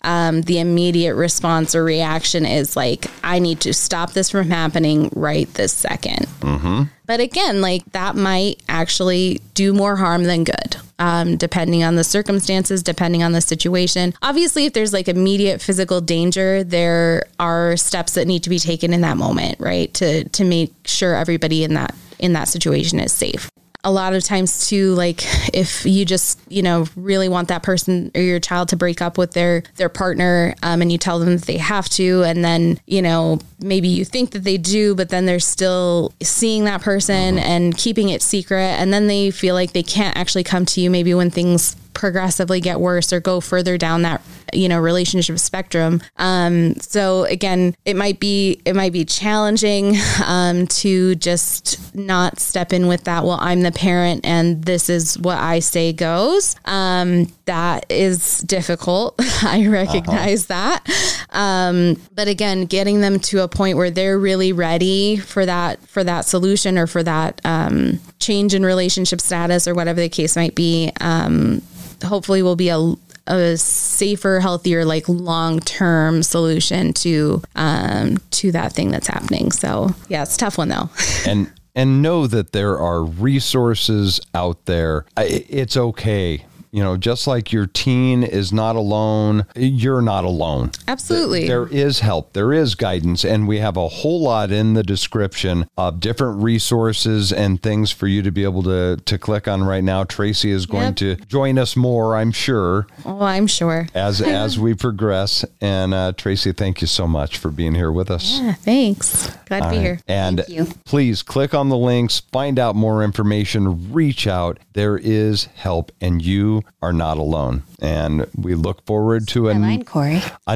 Um, 0.03 0.42
the 0.42 0.61
immediate 0.61 1.14
response 1.14 1.74
or 1.74 1.83
reaction 1.83 2.44
is 2.46 2.77
like, 2.77 3.07
I 3.24 3.38
need 3.40 3.61
to 3.61 3.72
stop 3.74 4.12
this 4.12 4.31
from 4.31 4.50
happening 4.50 5.11
right 5.16 5.53
this 5.55 5.74
2nd 5.85 6.88
But 7.07 7.20
again, 7.20 7.61
like 7.61 7.85
that 7.92 8.14
might 8.14 8.62
actually 8.68 9.40
do 9.55 9.72
more 9.72 9.96
harm 9.96 10.24
than 10.24 10.44
good, 10.44 10.77
um, 10.98 11.37
depending 11.37 11.83
on 11.83 11.96
the 11.96 12.04
circumstances, 12.04 12.83
depending 12.83 13.22
on 13.22 13.33
the 13.33 13.40
situation. 13.40 14.14
Obviously, 14.22 14.66
if 14.66 14.72
there's 14.72 14.92
like 14.92 15.09
immediate 15.09 15.61
physical 15.61 16.00
danger, 16.00 16.64
there 16.64 17.24
are 17.38 17.76
steps 17.76 18.14
that 18.14 18.26
need 18.26 18.42
to 18.44 18.50
be 18.50 18.59
taken 18.59 18.92
in 18.92 19.00
that 19.02 19.16
moment, 19.16 19.59
right? 19.61 19.92
To 19.94 20.24
to 20.28 20.44
make 20.44 20.72
sure 20.85 21.14
everybody 21.14 21.64
in 21.64 21.74
that 21.74 21.94
in 22.18 22.33
that 22.35 22.48
situation 22.48 23.00
is 23.00 23.12
safe. 23.12 23.50
A 23.85 23.92
lot 23.92 24.14
of 24.14 24.25
times 24.25 24.68
too, 24.68 24.94
like 24.94 25.23
if 25.55 25.85
you 25.85 26.05
just 26.05 26.40
you 26.49 26.62
know 26.62 26.87
really 26.97 27.29
want 27.29 27.49
that 27.49 27.62
person 27.62 28.11
or 28.14 28.20
your 28.23 28.40
child 28.40 28.70
to 28.70 28.77
break 28.77 29.03
up 29.03 29.18
with 29.18 29.33
their 29.33 29.62
their 29.77 29.88
partner, 29.88 30.55
um, 30.62 30.83
and 30.83 30.90
you 30.90 30.99
tell 30.99 31.18
them 31.18 31.37
that 31.37 31.47
they 31.47 31.59
have 31.59 31.88
to, 31.90 32.23
and 32.23 32.44
then 32.44 32.81
you 32.87 33.03
know 33.03 33.38
maybe 33.61 33.88
you 33.88 34.05
think 34.05 34.31
that 34.31 34.44
they 34.44 34.57
do, 34.57 34.94
but 34.94 35.11
then 35.11 35.27
they're 35.27 35.38
still 35.38 36.12
seeing 36.23 36.64
that 36.64 36.81
person 36.81 37.38
and 37.38 37.77
keeping 37.77 38.09
it 38.09 38.23
secret, 38.23 38.75
and 38.81 38.92
then 38.92 39.07
they 39.07 39.31
feel 39.31 39.55
like 39.55 39.73
they 39.73 39.83
can't 39.83 40.16
actually 40.16 40.44
come 40.44 40.64
to 40.64 40.81
you 40.81 40.90
maybe 40.90 41.14
when 41.14 41.31
things 41.31 41.77
progressively 41.94 42.61
get 42.61 42.80
worse 42.80 43.12
or 43.12 43.20
go 43.20 43.40
further 43.40 43.78
down 43.78 44.02
that 44.02 44.20
you 44.52 44.68
know 44.68 44.78
relationship 44.78 45.38
spectrum. 45.38 46.02
Um 46.16 46.74
so 46.76 47.24
again 47.24 47.74
it 47.85 47.96
might 47.96 48.20
be 48.20 48.61
it 48.64 48.74
might 48.74 48.92
be 48.92 49.04
challenging 49.04 49.96
um 50.24 50.66
to 50.66 51.14
just 51.16 51.94
not 51.94 52.38
step 52.40 52.72
in 52.72 52.87
with 52.87 53.04
that 53.04 53.24
well 53.24 53.38
i'm 53.40 53.62
the 53.62 53.72
parent 53.72 54.24
and 54.24 54.64
this 54.64 54.88
is 54.88 55.18
what 55.18 55.38
i 55.38 55.59
say 55.59 55.92
goes. 55.92 56.57
Um 56.64 57.33
that 57.46 57.87
is 57.90 58.38
difficult. 58.40 59.14
I 59.42 59.66
recognize 59.66 60.46
that. 60.46 60.87
Um 61.30 62.00
but 62.14 62.28
again 62.28 62.66
getting 62.66 63.00
them 63.00 63.18
to 63.20 63.42
a 63.42 63.48
point 63.48 63.76
where 63.76 63.90
they're 63.90 64.18
really 64.18 64.52
ready 64.52 65.16
for 65.16 65.46
that 65.46 65.80
for 65.88 66.04
that 66.04 66.24
solution 66.26 66.78
or 66.78 66.87
for 66.87 67.02
that 67.02 67.40
um 67.44 68.00
change 68.18 68.54
in 68.54 68.64
relationship 68.64 69.20
status 69.20 69.68
or 69.68 69.74
whatever 69.74 70.00
the 70.00 70.09
case 70.09 70.37
might 70.37 70.54
be 70.54 70.90
um 71.00 71.61
hopefully 72.05 72.43
will 72.43 72.57
be 72.57 72.69
a, 72.69 72.95
a 73.27 73.57
safer, 73.57 74.40
healthier, 74.40 74.85
like 74.85 75.09
long 75.09 75.61
term 75.61 76.23
solution 76.23 76.93
to 76.95 77.43
um, 77.57 78.19
to 78.31 78.53
that 78.53 78.73
thing 78.73 78.90
that's 78.90 79.07
happening. 79.07 79.51
So 79.53 79.90
yeah, 80.09 80.23
it's 80.23 80.37
tough 80.37 80.59
one 80.59 80.69
though. 80.69 80.90
and 81.27 81.51
and 81.75 82.03
know 82.03 82.27
that 82.27 82.53
there 82.53 82.79
are 82.79 83.03
resources 83.03 84.21
out 84.35 84.64
there. 84.67 85.07
It's 85.17 85.77
okay. 85.77 86.45
You 86.74 86.82
know, 86.82 86.96
just 86.96 87.28
like 87.28 87.52
your 87.52 87.66
teen 87.66 88.24
is 88.24 88.52
not 88.52 88.74
alone, 88.74 89.46
you're 89.54 90.02
not 90.02 90.24
alone. 90.24 90.72
Absolutely. 90.88 91.46
There 91.46 91.68
is 91.68 92.00
help, 92.00 92.32
there 92.32 92.52
is 92.52 92.74
guidance, 92.74 93.24
and 93.24 93.46
we 93.46 93.58
have 93.60 93.76
a 93.76 93.87
whole 93.87 94.20
lot 94.20 94.50
in 94.50 94.74
the 94.74 94.82
description 94.82 95.68
of 95.78 96.00
different 96.00 96.42
resources 96.42 97.32
and 97.32 97.62
things 97.62 97.92
for 97.92 98.08
you 98.08 98.22
to 98.22 98.32
be 98.32 98.42
able 98.42 98.64
to 98.64 98.96
to 98.96 99.18
click 99.18 99.46
on 99.46 99.62
right 99.62 99.84
now. 99.84 100.02
Tracy 100.02 100.50
is 100.50 100.66
going 100.66 100.84
Yep. 100.84 100.96
to 100.96 101.16
join 101.26 101.58
us 101.60 101.76
more, 101.76 102.16
I'm 102.16 102.32
sure, 102.32 102.88
oh, 103.04 103.22
I'm 103.22 103.46
sure. 103.46 103.87
as 103.94 104.20
as 104.42 104.58
we 104.58 104.74
progress. 104.74 105.44
And 105.60 105.94
uh, 105.94 106.12
Tracy, 106.16 106.50
thank 106.50 106.80
you 106.80 106.88
so 106.88 107.06
much 107.06 107.38
for 107.38 107.52
being 107.52 107.76
here 107.76 107.92
with 107.92 108.10
us. 108.10 108.40
Yeah, 108.40 108.54
thanks. 108.54 109.30
Glad 109.46 109.60
to 109.62 109.70
be 109.70 109.78
here. 109.78 110.00
And 110.08 110.44
please 110.84 111.22
click 111.22 111.54
on 111.54 111.68
the 111.68 111.78
links, 111.78 112.18
find 112.32 112.58
out 112.58 112.74
more 112.74 113.04
information, 113.04 113.92
reach 113.92 114.26
out. 114.26 114.58
There 114.72 114.98
is 114.98 115.44
help, 115.54 115.92
and 116.00 116.20
you 116.20 116.63
are 116.83 116.92
not 116.92 117.18
alone. 117.18 117.62
And 117.81 118.27
we 118.37 118.55
look 118.55 118.85
forward 118.87 119.27
to 119.29 119.50
I 119.50 119.55
a. 119.55 119.59
line, 119.59 119.85
Corey. 119.85 120.20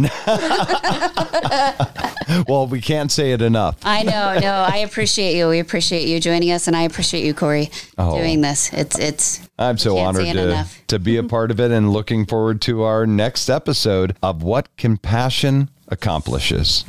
Well, 2.47 2.66
we 2.66 2.83
can't 2.83 3.11
say 3.11 3.33
it 3.33 3.40
enough. 3.40 3.79
I 3.83 4.03
know, 4.03 4.38
no, 4.38 4.53
I 4.53 4.79
appreciate 4.79 5.35
you. 5.35 5.49
We 5.49 5.61
appreciate 5.61 6.07
you 6.07 6.21
joining 6.21 6.53
us, 6.53 6.66
and 6.66 6.77
I 6.77 6.83
appreciate 6.83 7.25
you, 7.25 7.33
Corey, 7.33 7.71
Oh. 7.97 8.18
doing 8.18 8.42
this. 8.42 8.71
It's 8.75 8.99
it's. 8.99 9.49
I'm 9.59 9.79
so 9.79 9.97
honored 9.97 10.27
to, 10.27 10.42
enough. 10.51 10.79
to 10.88 10.99
be 10.99 11.16
a 11.16 11.23
part 11.23 11.51
of 11.51 11.59
it 11.59 11.71
and 11.71 11.90
looking 11.90 12.27
forward 12.27 12.61
to 12.62 12.83
our 12.83 13.07
next 13.07 13.49
episode 13.49 14.14
of 14.23 14.42
What 14.42 14.77
Compassion 14.77 15.71
Accomplishes. 15.88 16.85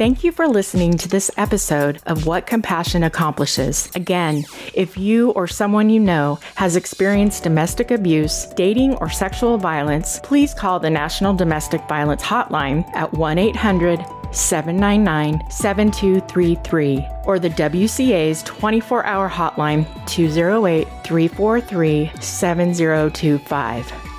Thank 0.00 0.24
you 0.24 0.32
for 0.32 0.48
listening 0.48 0.96
to 0.96 1.08
this 1.10 1.30
episode 1.36 2.00
of 2.06 2.24
What 2.24 2.46
Compassion 2.46 3.02
Accomplishes. 3.02 3.90
Again, 3.94 4.46
if 4.72 4.96
you 4.96 5.32
or 5.32 5.46
someone 5.46 5.90
you 5.90 6.00
know 6.00 6.38
has 6.54 6.74
experienced 6.74 7.42
domestic 7.42 7.90
abuse, 7.90 8.46
dating, 8.56 8.94
or 8.94 9.10
sexual 9.10 9.58
violence, 9.58 10.18
please 10.22 10.54
call 10.54 10.80
the 10.80 10.88
National 10.88 11.34
Domestic 11.34 11.86
Violence 11.86 12.22
Hotline 12.22 12.90
at 12.96 13.12
1 13.12 13.36
800 13.36 13.98
799 14.32 15.50
7233 15.50 17.06
or 17.26 17.38
the 17.38 17.50
WCA's 17.50 18.42
24 18.44 19.04
hour 19.04 19.28
hotline 19.28 19.84
208 20.06 20.88
343 21.04 22.10
7025. 22.22 24.09